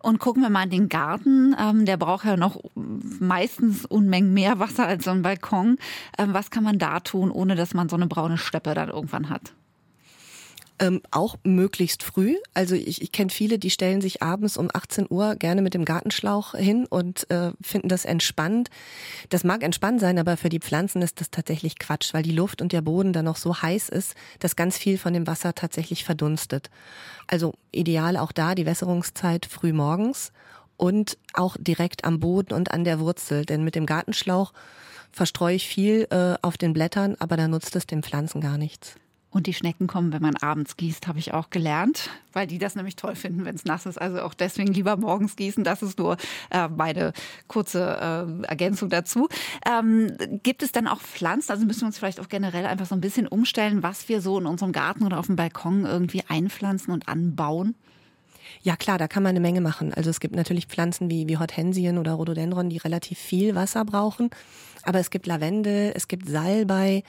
Und 0.00 0.18
gucken 0.18 0.42
wir 0.42 0.50
mal 0.50 0.64
in 0.64 0.70
den 0.70 0.88
Garten. 0.88 1.56
Ähm, 1.58 1.84
der 1.86 1.95
braucht 1.96 2.24
ja 2.24 2.36
noch 2.36 2.60
meistens 2.74 3.84
Unmengen 3.84 4.32
mehr 4.32 4.58
Wasser 4.58 4.86
als 4.86 5.04
so 5.04 5.10
ein 5.10 5.22
Balkon. 5.22 5.78
Ähm, 6.18 6.34
was 6.34 6.50
kann 6.50 6.64
man 6.64 6.78
da 6.78 7.00
tun, 7.00 7.30
ohne 7.30 7.56
dass 7.56 7.74
man 7.74 7.88
so 7.88 7.96
eine 7.96 8.06
braune 8.06 8.38
Steppe 8.38 8.74
dann 8.74 8.88
irgendwann 8.88 9.28
hat? 9.30 9.52
Ähm, 10.78 11.00
auch 11.10 11.36
möglichst 11.42 12.02
früh. 12.02 12.36
Also 12.52 12.74
ich, 12.74 13.00
ich 13.00 13.10
kenne 13.10 13.30
viele, 13.30 13.58
die 13.58 13.70
stellen 13.70 14.02
sich 14.02 14.22
abends 14.22 14.58
um 14.58 14.68
18 14.72 15.06
Uhr 15.08 15.34
gerne 15.36 15.62
mit 15.62 15.72
dem 15.72 15.86
Gartenschlauch 15.86 16.54
hin 16.54 16.84
und 16.86 17.30
äh, 17.30 17.52
finden 17.62 17.88
das 17.88 18.04
entspannend. 18.04 18.68
Das 19.30 19.42
mag 19.42 19.62
entspannt 19.62 20.00
sein, 20.00 20.18
aber 20.18 20.36
für 20.36 20.50
die 20.50 20.60
Pflanzen 20.60 21.00
ist 21.00 21.20
das 21.20 21.30
tatsächlich 21.30 21.78
Quatsch, 21.78 22.12
weil 22.12 22.22
die 22.22 22.32
Luft 22.32 22.60
und 22.60 22.72
der 22.72 22.82
Boden 22.82 23.14
dann 23.14 23.24
noch 23.24 23.36
so 23.36 23.62
heiß 23.62 23.88
ist, 23.88 24.14
dass 24.38 24.54
ganz 24.54 24.76
viel 24.76 24.98
von 24.98 25.14
dem 25.14 25.26
Wasser 25.26 25.54
tatsächlich 25.54 26.04
verdunstet. 26.04 26.68
Also 27.26 27.54
ideal 27.72 28.18
auch 28.18 28.32
da 28.32 28.54
die 28.54 28.66
Wässerungszeit 28.66 29.46
früh 29.46 29.72
morgens 29.72 30.30
und 30.76 31.18
auch 31.32 31.56
direkt 31.58 32.04
am 32.04 32.20
Boden 32.20 32.54
und 32.54 32.70
an 32.72 32.84
der 32.84 33.00
Wurzel. 33.00 33.44
Denn 33.44 33.64
mit 33.64 33.74
dem 33.74 33.86
Gartenschlauch 33.86 34.52
verstreue 35.12 35.56
ich 35.56 35.66
viel 35.66 36.06
äh, 36.10 36.34
auf 36.42 36.58
den 36.58 36.72
Blättern, 36.72 37.16
aber 37.18 37.36
da 37.36 37.48
nutzt 37.48 37.74
es 37.76 37.86
den 37.86 38.02
Pflanzen 38.02 38.40
gar 38.40 38.58
nichts. 38.58 38.96
Und 39.36 39.46
die 39.46 39.52
Schnecken 39.52 39.86
kommen, 39.86 40.14
wenn 40.14 40.22
man 40.22 40.36
abends 40.36 40.78
gießt, 40.78 41.08
habe 41.08 41.18
ich 41.18 41.34
auch 41.34 41.50
gelernt, 41.50 42.08
weil 42.32 42.46
die 42.46 42.58
das 42.58 42.74
nämlich 42.74 42.96
toll 42.96 43.14
finden, 43.14 43.44
wenn 43.44 43.54
es 43.54 43.66
nass 43.66 43.84
ist. 43.84 44.00
Also 44.00 44.22
auch 44.22 44.32
deswegen 44.32 44.72
lieber 44.72 44.96
morgens 44.96 45.36
gießen. 45.36 45.62
Das 45.62 45.82
ist 45.82 45.98
nur 45.98 46.16
äh, 46.50 46.68
meine 46.68 47.12
kurze 47.46 47.82
äh, 47.82 48.46
Ergänzung 48.46 48.88
dazu. 48.88 49.28
Ähm, 49.66 50.16
gibt 50.42 50.62
es 50.62 50.72
dann 50.72 50.86
auch 50.86 51.00
Pflanzen? 51.00 51.52
Also 51.52 51.66
müssen 51.66 51.82
wir 51.82 51.88
uns 51.88 51.98
vielleicht 51.98 52.18
auch 52.20 52.30
generell 52.30 52.64
einfach 52.64 52.86
so 52.86 52.94
ein 52.94 53.02
bisschen 53.02 53.26
umstellen, 53.26 53.82
was 53.82 54.08
wir 54.08 54.22
so 54.22 54.38
in 54.38 54.46
unserem 54.46 54.72
Garten 54.72 55.04
oder 55.04 55.18
auf 55.18 55.26
dem 55.26 55.36
Balkon 55.36 55.84
irgendwie 55.84 56.22
einpflanzen 56.28 56.94
und 56.94 57.06
anbauen? 57.06 57.74
Ja 58.66 58.74
klar, 58.74 58.98
da 58.98 59.06
kann 59.06 59.22
man 59.22 59.30
eine 59.30 59.38
Menge 59.38 59.60
machen. 59.60 59.94
Also 59.94 60.10
es 60.10 60.18
gibt 60.18 60.34
natürlich 60.34 60.66
Pflanzen 60.66 61.08
wie, 61.08 61.28
wie 61.28 61.36
Hortensien 61.36 61.98
oder 61.98 62.14
Rhododendron, 62.14 62.68
die 62.68 62.78
relativ 62.78 63.16
viel 63.16 63.54
Wasser 63.54 63.84
brauchen. 63.84 64.28
Aber 64.86 64.98
es 64.98 65.10
gibt 65.10 65.26
Lavendel, 65.26 65.92
es 65.94 66.08
gibt 66.08 66.28
Salbei. 66.28 67.04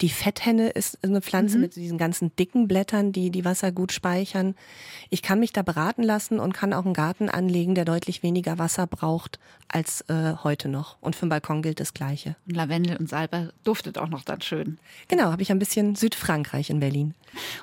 Die 0.00 0.08
Fetthenne 0.08 0.70
ist 0.70 0.98
eine 1.02 1.20
Pflanze 1.20 1.56
mhm. 1.56 1.62
mit 1.62 1.76
diesen 1.76 1.98
ganzen 1.98 2.34
dicken 2.36 2.68
Blättern, 2.68 3.12
die 3.12 3.30
die 3.30 3.44
Wasser 3.44 3.72
gut 3.72 3.92
speichern. 3.92 4.54
Ich 5.10 5.22
kann 5.22 5.40
mich 5.40 5.52
da 5.52 5.62
beraten 5.62 6.02
lassen 6.02 6.38
und 6.38 6.52
kann 6.52 6.72
auch 6.72 6.84
einen 6.84 6.94
Garten 6.94 7.28
anlegen, 7.28 7.74
der 7.74 7.84
deutlich 7.84 8.22
weniger 8.22 8.58
Wasser 8.58 8.86
braucht 8.86 9.38
als 9.68 10.02
äh, 10.08 10.34
heute 10.44 10.68
noch. 10.68 10.96
Und 11.00 11.16
für 11.16 11.26
den 11.26 11.30
Balkon 11.30 11.62
gilt 11.62 11.80
das 11.80 11.94
Gleiche. 11.94 12.36
Und 12.46 12.56
Lavendel 12.56 12.96
und 12.96 13.08
Salbei 13.08 13.48
duftet 13.64 13.98
auch 13.98 14.08
noch 14.08 14.22
dann 14.22 14.42
schön. 14.42 14.78
Genau, 15.08 15.24
habe 15.24 15.42
ich 15.42 15.50
ein 15.50 15.58
bisschen 15.58 15.94
Südfrankreich 15.94 16.70
in 16.70 16.80
Berlin. 16.80 17.14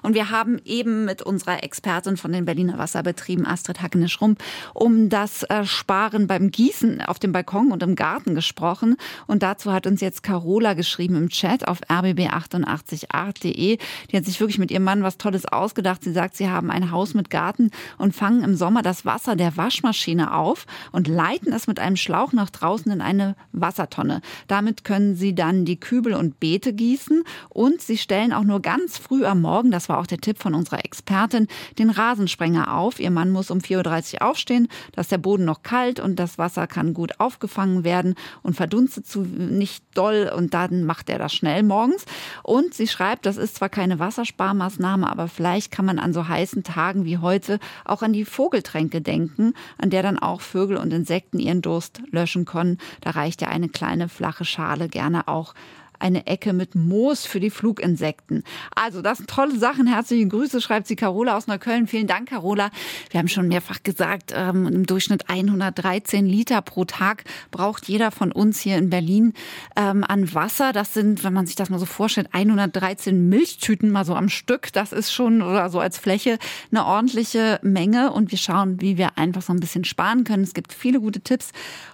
Und 0.02 0.15
wir 0.15 0.32
haben 0.32 0.60
eben 0.65 1.06
mit 1.06 1.22
unserer 1.22 1.63
Expertin 1.63 2.17
von 2.17 2.32
den 2.32 2.45
Berliner 2.45 2.80
Wasserbetrieben 2.80 3.19
betrieben, 3.19 3.45
Astrid 3.45 3.82
Hackene-Schrump, 3.82 4.41
um 4.74 5.10
das 5.10 5.43
äh, 5.43 5.65
Sparen 5.65 6.28
beim 6.28 6.52
Gießen 6.52 7.02
auf 7.02 7.19
dem 7.19 7.32
Balkon 7.32 7.72
und 7.72 7.84
im 7.84 7.95
Garten 7.95 8.36
gesprochen. 8.36 8.95
Und 9.28 9.43
dazu 9.49 9.73
hat 9.73 9.88
uns 9.88 9.99
jetzt 9.99 10.21
Carola 10.21 10.75
geschrieben 10.75 11.15
im 11.15 11.29
Chat 11.29 11.67
auf 11.67 11.81
rbb888.de. 11.89 13.77
Die 14.12 14.17
hat 14.17 14.25
sich 14.25 14.39
wirklich 14.39 14.59
mit 14.59 14.69
ihrem 14.69 14.83
Mann 14.83 15.01
was 15.01 15.17
Tolles 15.17 15.45
ausgedacht. 15.47 16.03
Sie 16.03 16.13
sagt, 16.13 16.35
sie 16.35 16.49
haben 16.49 16.69
ein 16.69 16.91
Haus 16.91 17.15
mit 17.15 17.31
Garten 17.31 17.71
und 17.97 18.15
fangen 18.15 18.43
im 18.43 18.55
Sommer 18.55 18.83
das 18.83 19.05
Wasser 19.05 19.35
der 19.35 19.57
Waschmaschine 19.57 20.35
auf 20.35 20.67
und 20.91 21.07
leiten 21.07 21.51
es 21.51 21.65
mit 21.65 21.79
einem 21.79 21.95
Schlauch 21.95 22.31
nach 22.31 22.51
draußen 22.51 22.91
in 22.91 23.01
eine 23.01 23.35
Wassertonne. 23.51 24.21
Damit 24.47 24.83
können 24.83 25.15
sie 25.15 25.33
dann 25.33 25.65
die 25.65 25.79
Kübel 25.79 26.13
und 26.13 26.39
Beete 26.39 26.71
gießen 26.73 27.23
und 27.49 27.81
sie 27.81 27.97
stellen 27.97 28.33
auch 28.33 28.43
nur 28.43 28.62
ganz 28.62 28.99
früh 28.99 29.25
am 29.25 29.41
Morgen, 29.41 29.71
das 29.71 29.89
war 29.89 29.97
auch 29.97 30.07
der 30.07 30.19
Tipp 30.19 30.38
von 30.38 30.53
unserer 30.53 30.85
Expertin, 30.85 31.47
den 31.79 31.89
Rasensprenger 31.89 32.75
auf. 32.75 32.99
Ihr 32.99 33.09
Mann 33.12 33.31
muss 33.31 33.49
um 33.49 33.59
4.30 33.59 34.15
Uhr 34.15 34.29
aufstehen, 34.29 34.67
da 34.91 35.01
ist 35.01 35.12
der 35.12 35.17
Boden 35.17 35.45
noch 35.45 35.63
kalt 35.63 35.99
und 35.99 36.17
das 36.17 36.38
Wasser 36.38 36.67
kann 36.67 36.93
gut 36.93 37.19
aufgefangen 37.19 37.83
werden 37.83 38.13
und 38.43 38.55
verdunstet 38.55 39.07
zu 39.07 39.38
nicht 39.39 39.84
doll 39.95 40.32
und 40.36 40.54
dann 40.54 40.84
macht 40.84 41.10
er 41.10 41.17
das 41.17 41.34
schnell 41.34 41.63
morgens. 41.63 42.06
Und 42.43 42.73
sie 42.73 42.88
schreibt, 42.88 43.25
das 43.25 43.38
ist 43.38 43.56
zwar 43.56 43.69
keine 43.69 43.99
Wassersparmaßnahme, 43.99 45.10
aber 45.10 45.28
vielleicht 45.28 45.71
kann 45.71 45.86
man 45.86 45.99
an 45.99 46.13
so 46.13 46.28
heißen 46.28 46.63
Tagen 46.63 47.06
wie 47.06 47.17
heute 47.17 47.60
auch 47.86 48.02
an 48.02 48.13
die 48.13 48.25
Vogeltränke 48.25 49.02
denken, 49.02 49.54
an 49.78 49.89
der 49.89 50.04
dann 50.04 50.19
auch 50.19 50.41
Vögel 50.41 50.78
und 50.78 50.93
Insekten 50.93 51.39
ihren 51.39 51.62
Durst 51.62 52.02
löschen 52.12 52.45
können. 52.45 52.78
Da 53.02 53.12
reicht 53.12 53.41
ja 53.41 53.47
eine 53.47 53.69
kleine 53.69 54.10
flache 54.10 54.45
Schale 54.45 54.89
gerne 54.89 55.28
auch 55.28 55.54
eine 55.99 56.27
Ecke 56.27 56.53
mit 56.53 56.75
Moos 56.75 57.25
für 57.25 57.39
die 57.39 57.49
Fluginsekten. 57.49 58.43
Also, 58.75 59.01
das 59.01 59.17
sind 59.17 59.29
tolle 59.29 59.57
Sachen. 59.57 59.88
Herzliche 59.88 60.27
Grüße, 60.27 60.62
schreibt 60.62 60.88
sie 60.88 60.95
Carola 60.95 61.38
aus 61.38 61.47
Neukölln. 61.47 61.88
Vielen 61.88 62.07
Dank, 62.07 62.29
Carola. 62.29 62.71
Wir 63.12 63.19
haben 63.19 63.27
schon 63.27 63.47
mehrfach 63.47 63.83
gesagt, 63.83 64.33
ähm, 64.35 64.67
im 64.67 64.85
Durchschnitt 64.85 65.29
113 65.29 66.25
Liter 66.25 66.62
pro 66.62 66.85
Tag 66.85 67.23
braucht 67.51 67.88
jeder 67.88 68.12
von 68.12 68.31
uns 68.31 68.59
hier 68.59 68.77
in 68.77 68.89
Berlin 68.89 69.33
ähm, 69.75 70.03
an 70.03 70.33
Wasser. 70.33 70.73
Das 70.73 70.93
sind, 70.93 71.23
wenn 71.23 71.33
man 71.33 71.45
sich 71.45 71.55
das 71.55 71.69
mal 71.69 71.79
so 71.79 71.85
vorstellt, 71.85 72.29
113 72.31 73.29
Milchtüten 73.29 73.91
mal 73.91 74.05
so 74.05 74.15
am 74.15 74.29
Stück. 74.29 74.71
Das 74.73 74.91
ist 74.91 75.12
schon, 75.12 75.41
oder 75.41 75.69
so 75.69 75.79
als 75.79 75.97
Fläche, 75.97 76.39
eine 76.71 76.85
ordentliche 76.85 77.59
Menge. 77.62 78.12
Und 78.12 78.31
wir 78.31 78.38
schauen, 78.38 78.81
wie 78.81 78.97
wir 78.97 79.17
einfach 79.17 79.41
so 79.41 79.53
ein 79.53 79.59
bisschen 79.59 79.83
sparen 79.83 80.23
können. 80.23 80.43
Es 80.43 80.53
gibt 80.53 80.73
viele 80.73 80.99
gute 80.99 81.21
Tipps 81.21 81.51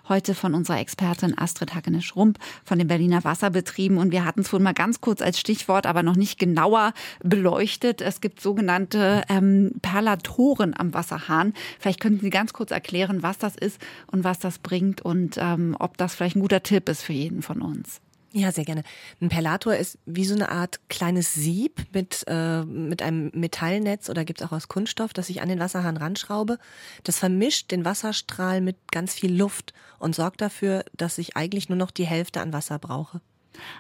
heute 0.10 0.36
von 0.36 0.54
unserer 0.54 0.80
Expertin 0.80 1.38
Astrid 1.38 1.74
Hackene-Schrump 1.74 2.38
von 2.64 2.78
den 2.78 2.88
Berliner 2.88 3.24
Wasserbetrieben 3.24 3.98
und 3.98 4.12
wir 4.12 4.26
hatten 4.26 4.42
es 4.42 4.50
vorhin 4.50 4.64
mal 4.64 4.74
ganz 4.74 5.02
kurz 5.02 5.22
als 5.22 5.40
Stichwort, 5.40 5.86
aber 5.86 6.04
noch 6.04 6.16
nicht 6.16 6.40
genauer 6.40 6.94
beleuchtet. 7.24 8.02
Es 8.02 8.22
gibt 8.22 8.42
sogenannte 8.42 9.24
ähm, 9.30 9.72
Perlatoren 9.82 10.74
am 10.78 10.94
Wasserhahn. 10.94 11.54
Vielleicht 11.80 12.00
könnten 12.00 12.22
Sie 12.22 12.30
ganz 12.30 12.54
kurz 12.54 12.72
erklären, 12.72 13.24
was 13.24 13.38
das 13.38 13.56
ist 13.56 13.82
und 14.08 14.24
was 14.24 14.40
das 14.40 14.60
bringt 14.60 15.02
und 15.02 15.38
ähm, 15.40 15.76
ob 15.80 15.98
das 15.98 16.16
vielleicht 16.16 16.36
ein 16.36 16.42
guter 16.42 16.64
Tipp 16.64 16.90
ist 16.90 17.04
für 17.04 17.14
jeden 17.14 17.42
von 17.42 17.62
uns. 17.62 18.02
Ja, 18.38 18.52
sehr 18.52 18.66
gerne. 18.66 18.84
Ein 19.22 19.30
Perlator 19.30 19.76
ist 19.76 19.98
wie 20.06 20.26
so 20.26 20.36
eine 20.36 20.50
Art 20.50 20.82
kleines 20.90 21.34
Sieb 21.34 21.86
mit, 21.94 22.26
äh, 22.28 22.64
mit 22.64 23.02
einem 23.02 23.32
Metallnetz 23.34 24.10
oder 24.10 24.26
gibt 24.26 24.42
es 24.42 24.48
auch 24.48 24.52
aus 24.52 24.68
Kunststoff, 24.68 25.14
das 25.14 25.30
ich 25.30 25.42
an 25.42 25.48
den 25.48 25.60
Wasserhahn 25.60 25.96
ranschraube. 25.96 26.60
Das 27.06 27.18
vermischt 27.18 27.72
den 27.72 27.86
Wasserstrahl 27.86 28.60
mit 28.60 28.76
ganz 28.92 29.14
viel 29.14 29.34
Luft 29.34 29.74
und 30.00 30.16
sorgt 30.16 30.42
dafür, 30.42 30.84
dass 30.98 31.18
ich 31.18 31.38
eigentlich 31.38 31.70
nur 31.70 31.78
noch 31.78 31.92
die 31.92 32.06
Hälfte 32.06 32.42
an 32.42 32.52
Wasser 32.52 32.78
brauche. 32.78 33.22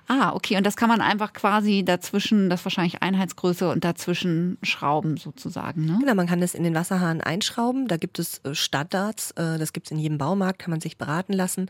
Ah, 0.07 0.31
okay. 0.33 0.55
Und 0.55 0.65
das 0.65 0.77
kann 0.77 0.87
man 0.87 1.01
einfach 1.01 1.33
quasi 1.33 1.83
dazwischen, 1.83 2.49
das 2.49 2.61
ist 2.61 2.65
wahrscheinlich 2.65 3.03
Einheitsgröße 3.03 3.69
und 3.69 3.83
dazwischen 3.83 4.57
schrauben 4.63 5.17
sozusagen. 5.17 5.85
Ne? 5.85 5.97
Genau, 5.99 6.15
man 6.15 6.27
kann 6.27 6.39
das 6.39 6.55
in 6.55 6.63
den 6.63 6.75
Wasserhahn 6.75 7.19
einschrauben. 7.19 7.89
Da 7.89 7.97
gibt 7.97 8.19
es 8.19 8.39
äh, 8.45 8.55
Standards, 8.55 9.31
äh, 9.31 9.57
das 9.57 9.73
gibt 9.73 9.87
es 9.87 9.91
in 9.91 9.99
jedem 9.99 10.17
Baumarkt, 10.17 10.59
kann 10.59 10.71
man 10.71 10.79
sich 10.79 10.97
beraten 10.97 11.33
lassen. 11.33 11.69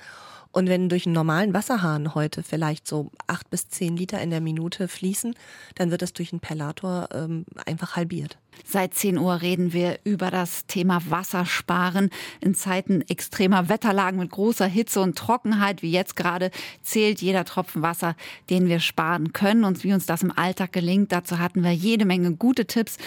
Und 0.56 0.70
wenn 0.70 0.88
durch 0.88 1.06
einen 1.06 1.16
normalen 1.16 1.54
Wasserhahn 1.54 2.16
heute 2.16 2.42
vielleicht 2.42 2.88
so 2.88 3.12
acht 3.28 3.50
bis 3.50 3.68
zehn 3.68 3.98
Liter 3.98 4.22
in 4.22 4.30
der 4.30 4.40
Minute 4.40 4.88
fließen, 4.88 5.36
dann 5.76 5.92
wird 5.92 6.02
das 6.02 6.14
durch 6.14 6.32
einen 6.32 6.40
Perlator 6.40 7.10
ähm, 7.14 7.46
einfach 7.66 7.98
halbiert. 7.98 8.38
Seit 8.64 8.94
10 8.94 9.18
Uhr 9.18 9.42
reden 9.42 9.74
wir 9.74 10.00
über 10.06 10.32
das 10.32 10.66
Thema 10.66 11.02
Wassersparen. 11.10 12.10
In 12.40 12.56
Zeiten 12.56 13.02
extremer 13.02 13.70
Wetterlagen 13.70 14.20
mit 14.20 14.32
großer 14.32 14.66
Hitze 14.66 15.02
und 15.02 15.18
Trockenheit, 15.18 15.82
wie 15.82 15.92
jetzt 15.92 16.16
gerade, 16.16 16.52
zählt 16.82 17.22
jeder 17.22 17.46
Tropfen 17.46 17.82
Wasser, 17.82 18.16
den 18.50 18.68
wir 18.68 18.80
sparen 18.80 19.34
können. 19.34 19.66
Und 19.66 19.84
wie 19.84 19.94
uns 19.94 20.06
das 20.06 20.24
im 20.24 20.32
Alltag 20.32 20.72
gelingt, 20.72 21.12
dazu 21.12 21.40
hatten 21.40 21.64
wir 21.64 21.74
jede 21.74 22.06
Menge 22.06 22.34
gute 22.34 22.66
Tipps. 22.66 22.98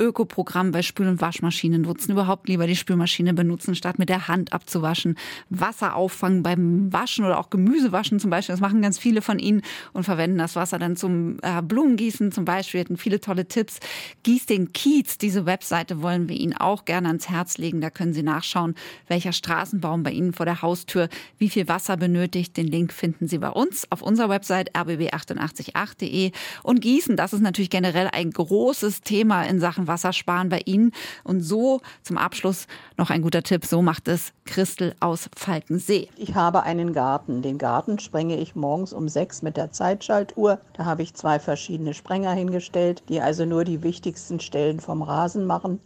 Ökoprogramm 0.00 0.70
bei 0.70 0.82
Spül- 0.82 1.08
und 1.08 1.20
Waschmaschinen 1.20 1.82
nutzen, 1.82 2.12
überhaupt 2.12 2.48
lieber 2.48 2.68
die 2.68 2.76
Spülmaschine 2.76 3.34
benutzen, 3.34 3.74
statt 3.74 3.98
mit 3.98 4.08
der 4.08 4.28
Hand 4.28 4.52
abzuwaschen. 4.52 5.18
Wasser 5.50 5.96
auffangen 5.96 6.44
beim 6.44 6.92
Waschen 6.98 7.24
oder 7.24 7.38
auch 7.38 7.50
Gemüsewaschen 7.50 8.18
zum 8.18 8.30
Beispiel. 8.30 8.52
Das 8.52 8.60
machen 8.60 8.82
ganz 8.82 8.98
viele 8.98 9.22
von 9.22 9.38
Ihnen 9.38 9.62
und 9.92 10.04
verwenden 10.04 10.38
das 10.38 10.56
Wasser 10.56 10.78
dann 10.78 10.96
zum 10.96 11.38
äh, 11.42 11.62
Blumengießen 11.62 12.32
zum 12.32 12.44
Beispiel. 12.44 12.78
Wir 12.78 12.84
hatten 12.84 12.96
viele 12.96 13.20
tolle 13.20 13.46
Tipps. 13.46 13.78
Gieß 14.24 14.46
den 14.46 14.72
Kiez. 14.72 15.18
Diese 15.18 15.46
Webseite 15.46 16.02
wollen 16.02 16.28
wir 16.28 16.36
Ihnen 16.36 16.56
auch 16.56 16.84
gerne 16.84 17.08
ans 17.08 17.28
Herz 17.28 17.58
legen. 17.58 17.80
Da 17.80 17.90
können 17.90 18.12
Sie 18.12 18.22
nachschauen, 18.22 18.74
welcher 19.06 19.32
Straßenbaum 19.32 20.02
bei 20.02 20.10
Ihnen 20.10 20.32
vor 20.32 20.46
der 20.46 20.62
Haustür 20.62 21.08
wie 21.38 21.48
viel 21.48 21.68
Wasser 21.68 21.96
benötigt. 21.96 22.56
Den 22.56 22.66
Link 22.66 22.92
finden 22.92 23.28
Sie 23.28 23.38
bei 23.38 23.50
uns 23.50 23.90
auf 23.90 24.02
unserer 24.02 24.28
Website 24.28 24.74
rbb888.de. 24.74 26.32
Und 26.62 26.80
Gießen, 26.80 27.16
das 27.16 27.32
ist 27.32 27.42
natürlich 27.42 27.70
generell 27.70 28.08
ein 28.12 28.30
großes 28.30 29.02
Thema 29.02 29.44
in 29.44 29.60
Sachen 29.60 29.86
Wassersparen 29.86 30.48
bei 30.48 30.62
Ihnen. 30.64 30.92
Und 31.24 31.42
so 31.42 31.80
zum 32.02 32.18
Abschluss 32.18 32.66
noch 32.96 33.10
ein 33.10 33.22
guter 33.22 33.42
Tipp. 33.42 33.64
So 33.64 33.82
macht 33.82 34.08
es 34.08 34.32
Christel 34.44 34.94
aus 35.00 35.28
Falkensee. 35.36 36.08
Ich 36.16 36.34
habe 36.34 36.62
einen 36.62 36.87
den 36.88 36.94
Garten. 36.94 37.42
Den 37.42 37.58
Garten 37.58 37.98
sprenge 37.98 38.36
ich 38.36 38.56
morgens 38.56 38.94
um 38.94 39.08
sechs 39.08 39.42
mit 39.42 39.58
der 39.58 39.72
Zeitschaltuhr. 39.72 40.58
Da 40.72 40.86
habe 40.86 41.02
ich 41.02 41.14
zwei 41.14 41.38
verschiedene 41.38 41.92
Sprenger 41.92 42.32
hingestellt, 42.32 43.02
die 43.10 43.20
also 43.20 43.44
nur 43.44 43.64
die 43.64 43.82
wichtigsten 43.82 44.40
Stellen 44.40 44.80
vom 44.80 45.02
Rasen 45.02 45.44
machen. 45.44 45.80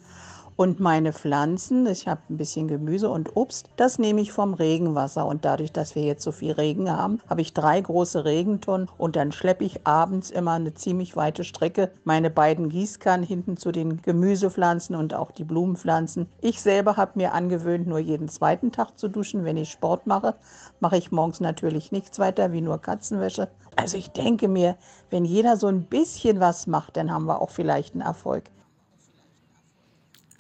Und 0.63 0.79
meine 0.79 1.13
Pflanzen, 1.13 1.89
ich 1.89 2.07
habe 2.07 2.21
ein 2.31 2.37
bisschen 2.37 2.69
Gemüse 2.69 3.11
und 3.11 3.37
Obst, 3.37 3.69
das 3.75 3.99
nehme 3.99 4.21
ich 4.21 4.31
vom 4.31 4.55
Regenwasser. 4.55 5.27
Und 5.27 5.45
dadurch, 5.45 5.73
dass 5.73 5.97
wir 5.97 6.05
jetzt 6.05 6.23
so 6.23 6.31
viel 6.31 6.53
Regen 6.53 6.89
haben, 6.89 7.19
habe 7.29 7.41
ich 7.41 7.53
drei 7.53 7.81
große 7.81 8.25
Regentonnen 8.25 8.89
und 8.97 9.17
dann 9.17 9.33
schleppe 9.33 9.65
ich 9.65 9.85
abends 9.89 10.31
immer 10.31 10.53
eine 10.53 10.73
ziemlich 10.73 11.17
weite 11.17 11.43
Strecke 11.43 11.91
meine 12.05 12.31
beiden 12.31 12.69
Gießkannen 12.69 13.27
hinten 13.27 13.57
zu 13.57 13.73
den 13.73 14.03
Gemüsepflanzen 14.03 14.95
und 14.95 15.15
auch 15.15 15.33
die 15.33 15.43
Blumenpflanzen. 15.43 16.29
Ich 16.41 16.61
selber 16.61 16.97
habe 16.97 17.11
mir 17.17 17.33
angewöhnt, 17.33 17.89
nur 17.89 17.99
jeden 17.99 18.29
zweiten 18.29 18.71
Tag 18.71 18.97
zu 19.01 19.09
duschen. 19.09 19.45
Wenn 19.45 19.57
ich 19.57 19.73
Sport 19.73 20.07
mache, 20.07 20.37
mache 20.79 20.97
ich 20.97 21.11
morgens 21.11 21.41
natürlich 21.41 21.91
nichts 21.91 22.21
weiter 22.21 22.53
wie 22.53 22.61
nur 22.61 22.79
Katzenwäsche. 22.79 23.49
Also 23.75 23.97
ich 23.97 24.13
denke 24.13 24.47
mir, 24.47 24.77
wenn 25.11 25.25
jeder 25.25 25.57
so 25.57 25.67
ein 25.67 25.83
bisschen 25.83 26.39
was 26.39 26.69
macht, 26.69 26.97
dann 26.97 27.11
haben 27.11 27.27
wir 27.27 27.43
auch 27.43 27.51
vielleicht 27.51 27.95
einen 27.95 28.03
Erfolg. 28.03 28.45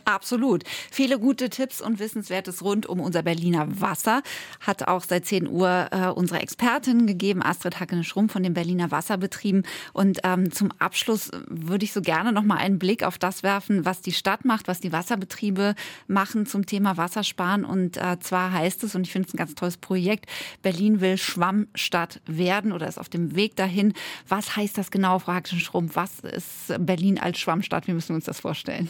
Absolut. 0.04 0.64
Viele 0.90 1.18
gute 1.18 1.48
Tipps 1.48 1.80
und 1.80 1.98
Wissenswertes 1.98 2.62
rund 2.62 2.86
um 2.86 3.00
unser 3.00 3.22
Berliner 3.22 3.80
Wasser 3.80 4.22
hat 4.60 4.88
auch 4.88 5.02
seit 5.04 5.26
10 5.26 5.48
Uhr 5.48 5.88
äh, 5.90 6.08
unsere 6.08 6.40
Expertin 6.40 7.06
gegeben, 7.06 7.42
Astrid 7.42 7.78
Hackene-Schrumm 7.78 8.28
von 8.28 8.42
den 8.42 8.54
Berliner 8.54 8.90
Wasserbetrieben. 8.90 9.64
Und 9.92 10.20
ähm, 10.24 10.50
zum 10.50 10.72
Abschluss 10.78 11.30
würde 11.48 11.84
ich 11.84 11.92
so 11.92 12.02
gerne 12.02 12.32
noch 12.32 12.42
mal 12.42 12.56
einen 12.56 12.78
Blick 12.78 13.04
auf 13.04 13.18
das 13.18 13.42
werfen, 13.42 13.84
was 13.84 14.00
die 14.00 14.12
Stadt 14.12 14.44
macht, 14.44 14.66
was 14.66 14.80
die 14.80 14.92
Wasserbetriebe 14.92 15.74
machen 16.08 16.46
zum 16.46 16.66
Thema 16.66 16.96
Wassersparen. 16.96 17.64
Und 17.64 17.96
äh, 17.96 18.18
zwar 18.20 18.52
heißt 18.52 18.82
es, 18.84 18.94
und 18.94 19.06
ich 19.06 19.12
finde 19.12 19.28
es 19.28 19.34
ein 19.34 19.38
ganz 19.38 19.54
tolles 19.54 19.76
Projekt, 19.76 20.26
Berlin 20.62 21.00
will 21.00 21.16
Schwammstadt 21.16 22.20
werden 22.26 22.72
oder 22.72 22.88
ist 22.88 22.98
auf 22.98 23.08
dem 23.08 23.36
Weg 23.36 23.56
dahin. 23.56 23.92
Was 24.28 24.56
heißt 24.56 24.76
das 24.78 24.90
genau, 24.90 25.20
Frau 25.20 25.32
Hackene-Schrumm? 25.32 25.90
Was 25.94 26.20
ist 26.20 26.74
Berlin 26.78 27.18
als 27.18 27.38
Schwammstadt? 27.38 27.86
Wie 27.86 27.92
müssen 27.92 28.10
wir 28.10 28.16
uns 28.16 28.24
das 28.24 28.40
vorstellen? 28.40 28.88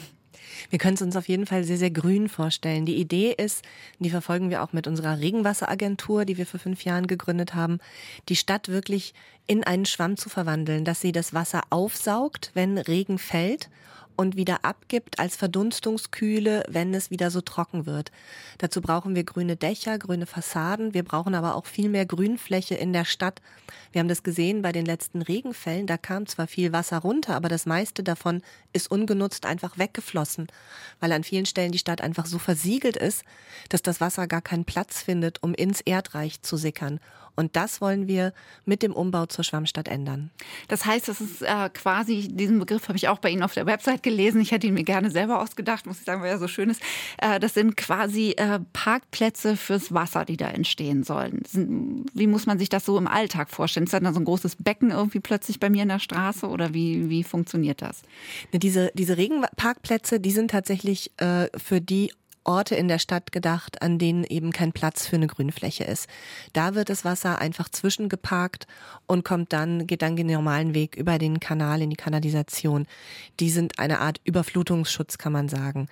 Wir 0.69 0.79
können 0.79 0.95
es 0.95 1.01
uns 1.01 1.15
auf 1.15 1.27
jeden 1.27 1.45
Fall 1.45 1.63
sehr, 1.63 1.77
sehr 1.77 1.91
grün 1.91 2.29
vorstellen. 2.29 2.85
Die 2.85 2.97
Idee 2.97 3.33
ist, 3.37 3.63
die 3.99 4.09
verfolgen 4.09 4.49
wir 4.49 4.63
auch 4.63 4.73
mit 4.73 4.87
unserer 4.87 5.19
Regenwasseragentur, 5.19 6.25
die 6.25 6.37
wir 6.37 6.45
vor 6.45 6.59
fünf 6.59 6.83
Jahren 6.83 7.07
gegründet 7.07 7.53
haben, 7.53 7.79
die 8.29 8.35
Stadt 8.35 8.69
wirklich 8.69 9.13
in 9.47 9.63
einen 9.63 9.85
Schwamm 9.85 10.17
zu 10.17 10.29
verwandeln, 10.29 10.85
dass 10.85 11.01
sie 11.01 11.11
das 11.11 11.33
Wasser 11.33 11.61
aufsaugt, 11.69 12.51
wenn 12.53 12.77
Regen 12.77 13.17
fällt 13.17 13.69
und 14.15 14.35
wieder 14.35 14.63
abgibt 14.63 15.19
als 15.19 15.35
Verdunstungskühle, 15.35 16.63
wenn 16.69 16.93
es 16.93 17.11
wieder 17.11 17.31
so 17.31 17.41
trocken 17.41 17.85
wird. 17.85 18.11
Dazu 18.57 18.81
brauchen 18.81 19.15
wir 19.15 19.23
grüne 19.23 19.55
Dächer, 19.55 19.97
grüne 19.97 20.25
Fassaden. 20.25 20.93
Wir 20.93 21.03
brauchen 21.03 21.35
aber 21.35 21.55
auch 21.55 21.65
viel 21.65 21.89
mehr 21.89 22.05
Grünfläche 22.05 22.75
in 22.75 22.93
der 22.93 23.05
Stadt. 23.05 23.41
Wir 23.91 23.99
haben 23.99 24.07
das 24.07 24.23
gesehen 24.23 24.61
bei 24.61 24.71
den 24.71 24.85
letzten 24.85 25.21
Regenfällen. 25.21 25.87
Da 25.87 25.97
kam 25.97 26.25
zwar 26.25 26.47
viel 26.47 26.71
Wasser 26.73 26.99
runter, 26.99 27.35
aber 27.35 27.49
das 27.49 27.65
meiste 27.65 28.03
davon 28.03 28.41
ist 28.73 28.89
ungenutzt 28.89 29.45
einfach 29.45 29.77
weggeflossen, 29.77 30.47
weil 30.99 31.11
an 31.11 31.23
vielen 31.23 31.45
Stellen 31.45 31.71
die 31.71 31.77
Stadt 31.77 32.01
einfach 32.01 32.25
so 32.25 32.39
versiegelt 32.39 32.97
ist, 32.97 33.23
dass 33.69 33.81
das 33.81 34.01
Wasser 34.01 34.27
gar 34.27 34.41
keinen 34.41 34.65
Platz 34.65 35.01
findet, 35.01 35.41
um 35.43 35.53
ins 35.53 35.81
Erdreich 35.81 36.41
zu 36.41 36.57
sickern. 36.57 36.99
Und 37.35 37.55
das 37.55 37.81
wollen 37.81 38.07
wir 38.07 38.33
mit 38.65 38.83
dem 38.83 38.93
Umbau 38.93 39.25
zur 39.25 39.43
Schwammstadt 39.43 39.87
ändern. 39.87 40.31
Das 40.67 40.85
heißt, 40.85 41.07
das 41.07 41.21
ist 41.21 41.41
äh, 41.41 41.69
quasi, 41.73 42.27
diesen 42.29 42.59
Begriff 42.59 42.87
habe 42.87 42.97
ich 42.97 43.07
auch 43.07 43.19
bei 43.19 43.29
Ihnen 43.29 43.43
auf 43.43 43.53
der 43.53 43.65
Website 43.65 44.03
gelesen. 44.03 44.41
Ich 44.41 44.51
hätte 44.51 44.67
ihn 44.67 44.73
mir 44.73 44.83
gerne 44.83 45.09
selber 45.09 45.41
ausgedacht, 45.41 45.85
muss 45.85 45.99
ich 45.99 46.05
sagen, 46.05 46.21
weil 46.21 46.29
er 46.29 46.39
so 46.39 46.47
schön 46.47 46.69
ist. 46.69 46.81
Äh, 47.17 47.39
das 47.39 47.53
sind 47.53 47.75
quasi 47.77 48.31
äh, 48.31 48.59
Parkplätze 48.73 49.57
fürs 49.57 49.93
Wasser, 49.93 50.25
die 50.25 50.37
da 50.37 50.47
entstehen 50.47 51.03
sollen. 51.03 51.41
Wie 52.13 52.27
muss 52.27 52.45
man 52.45 52.59
sich 52.59 52.69
das 52.69 52.85
so 52.85 52.97
im 52.97 53.07
Alltag 53.07 53.49
vorstellen? 53.49 53.85
Ist 53.85 53.93
da 53.93 54.13
so 54.13 54.19
ein 54.19 54.25
großes 54.25 54.57
Becken 54.57 54.91
irgendwie 54.91 55.19
plötzlich 55.19 55.59
bei 55.59 55.69
mir 55.69 55.83
in 55.83 55.89
der 55.89 55.99
Straße 55.99 56.47
oder 56.47 56.73
wie, 56.73 57.09
wie 57.09 57.23
funktioniert 57.23 57.81
das? 57.81 58.03
Ne, 58.51 58.59
diese, 58.59 58.91
diese 58.93 59.17
Regenparkplätze, 59.17 60.19
die 60.19 60.31
sind 60.31 60.51
tatsächlich 60.51 61.11
äh, 61.17 61.47
für 61.57 61.81
die 61.81 62.11
Orte 62.43 62.75
in 62.75 62.87
der 62.87 62.99
Stadt 62.99 63.31
gedacht, 63.31 63.81
an 63.81 63.97
denen 63.97 64.23
eben 64.23 64.51
kein 64.51 64.73
Platz 64.73 65.07
für 65.07 65.15
eine 65.15 65.27
Grünfläche 65.27 65.83
ist. 65.83 66.07
Da 66.53 66.75
wird 66.75 66.89
das 66.89 67.05
Wasser 67.05 67.39
einfach 67.39 67.69
zwischengeparkt 67.69 68.67
und 69.07 69.23
kommt 69.23 69.53
dann, 69.53 69.87
geht 69.87 70.01
dann 70.01 70.15
den 70.15 70.27
normalen 70.27 70.73
Weg 70.73 70.95
über 70.95 71.17
den 71.17 71.39
Kanal 71.39 71.81
in 71.81 71.89
die 71.89 71.95
Kanalisation. 71.95 72.85
Die 73.39 73.49
sind 73.49 73.79
eine 73.79 73.99
Art 73.99 74.19
Überflutungsschutz, 74.23 75.17
kann 75.17 75.33
man 75.33 75.49
sagen. 75.49 75.87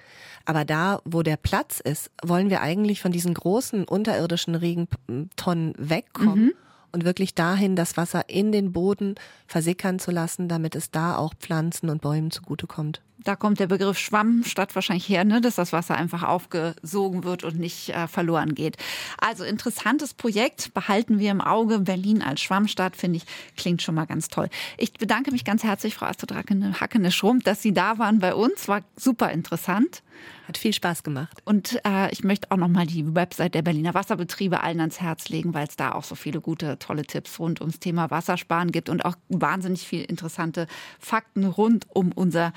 Aber 0.46 0.66
da, 0.66 1.02
wo 1.06 1.24
der 1.24 1.38
Platz 1.38 1.80
ist, 1.80 2.12
wollen 2.24 2.50
wir 2.50 2.62
eigentlich 2.62 3.02
von 3.02 3.12
diesen 3.12 3.34
großen 3.34 3.86
unterirdischen 3.86 4.56
Regentonnen 4.56 5.74
wegkommen. 5.78 6.46
Mhm 6.46 6.54
und 6.92 7.06
wirklich 7.06 7.34
dahin 7.34 7.76
das 7.76 7.98
Wasser 7.98 8.30
in 8.30 8.52
den 8.52 8.74
Boden 8.74 9.16
versickern 9.48 10.00
zu 10.00 10.12
lassen, 10.12 10.48
damit 10.48 10.76
es 10.76 10.92
da 10.92 11.16
auch 11.16 11.34
Pflanzen 11.36 11.90
und 11.90 12.02
Bäumen 12.02 12.32
zugutekommt. 12.32 13.02
Da 13.24 13.36
kommt 13.36 13.60
der 13.60 13.68
Begriff 13.68 13.98
Schwammstadt 13.98 14.74
wahrscheinlich 14.74 15.08
her, 15.08 15.24
ne? 15.24 15.42
dass 15.42 15.56
das 15.56 15.74
Wasser 15.74 15.96
einfach 15.96 16.24
aufgesogen 16.24 17.24
wird 17.24 17.44
und 17.44 17.60
nicht 17.60 17.90
äh, 17.90 18.08
verloren 18.08 18.56
geht. 18.56 18.78
Also 19.20 19.44
interessantes 19.44 20.14
Projekt, 20.14 20.74
behalten 20.74 21.20
wir 21.20 21.32
im 21.32 21.42
Auge. 21.42 21.80
Berlin 21.80 22.22
als 22.22 22.42
Schwammstadt, 22.42 22.96
finde 22.96 23.18
ich, 23.18 23.24
klingt 23.58 23.82
schon 23.82 23.96
mal 23.96 24.06
ganz 24.06 24.30
toll. 24.30 24.50
Ich 24.78 24.94
bedanke 24.94 25.32
mich 25.32 25.46
ganz 25.46 25.64
herzlich, 25.64 25.96
Frau 25.96 26.06
Astrid 26.06 26.34
Hackene-Schrumpf, 26.34 27.44
dass 27.44 27.62
Sie 27.62 27.74
da 27.74 27.98
waren 28.00 28.20
bei 28.20 28.34
uns. 28.34 28.68
War 28.68 28.82
super 28.96 29.32
interessant. 29.32 30.04
Hat 30.48 30.58
viel 30.58 30.74
Spaß 30.74 31.04
gemacht. 31.04 31.42
Und 31.46 31.80
äh, 31.86 32.12
ich 32.12 32.24
möchte 32.24 32.52
auch 32.52 32.58
noch 32.58 32.68
mal 32.68 32.86
die 32.86 33.16
Website 33.16 33.56
der 33.56 33.62
Berliner 33.62 33.94
Wasserbetriebe 33.94 34.62
allen 34.62 34.80
ans 34.80 35.00
Herz 35.00 35.30
legen, 35.30 35.54
weil 35.54 35.68
es 35.68 35.76
da 35.76 35.94
auch 35.94 36.04
so 36.04 36.16
viele 36.16 36.42
gute, 36.42 36.78
tolle 36.80 37.04
Tipps 37.04 37.40
rund 37.40 37.62
ums 37.62 37.80
Thema 37.80 38.12
Wassersparen 38.12 38.72
gibt 38.72 38.90
und 38.90 39.06
auch 39.06 39.16
wahnsinnig 39.30 39.88
viel 39.88 40.04
interessante 40.04 40.68
Fakten 41.00 41.46
rund 41.46 41.86
um 41.90 42.12
unser 42.12 42.54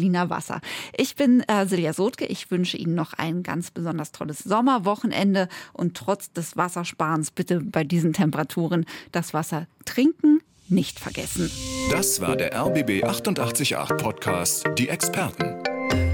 Berliner 0.00 0.30
Wasser. 0.30 0.62
Ich 0.96 1.14
bin 1.14 1.42
äh, 1.46 1.66
Silja 1.66 1.92
Sotke. 1.92 2.24
Ich 2.24 2.50
wünsche 2.50 2.78
Ihnen 2.78 2.94
noch 2.94 3.12
ein 3.12 3.42
ganz 3.42 3.70
besonders 3.70 4.12
tolles 4.12 4.38
Sommerwochenende 4.38 5.46
und 5.74 5.94
trotz 5.94 6.32
des 6.32 6.56
Wassersparens 6.56 7.30
bitte 7.32 7.60
bei 7.60 7.84
diesen 7.84 8.14
Temperaturen 8.14 8.86
das 9.12 9.34
Wasser 9.34 9.66
trinken, 9.84 10.40
nicht 10.68 10.98
vergessen. 10.98 11.50
Das 11.90 12.22
war 12.22 12.34
der 12.34 12.54
RBB 12.54 13.04
888 13.04 13.76
Podcast, 13.98 14.64
die 14.78 14.88
Experten. 14.88 16.09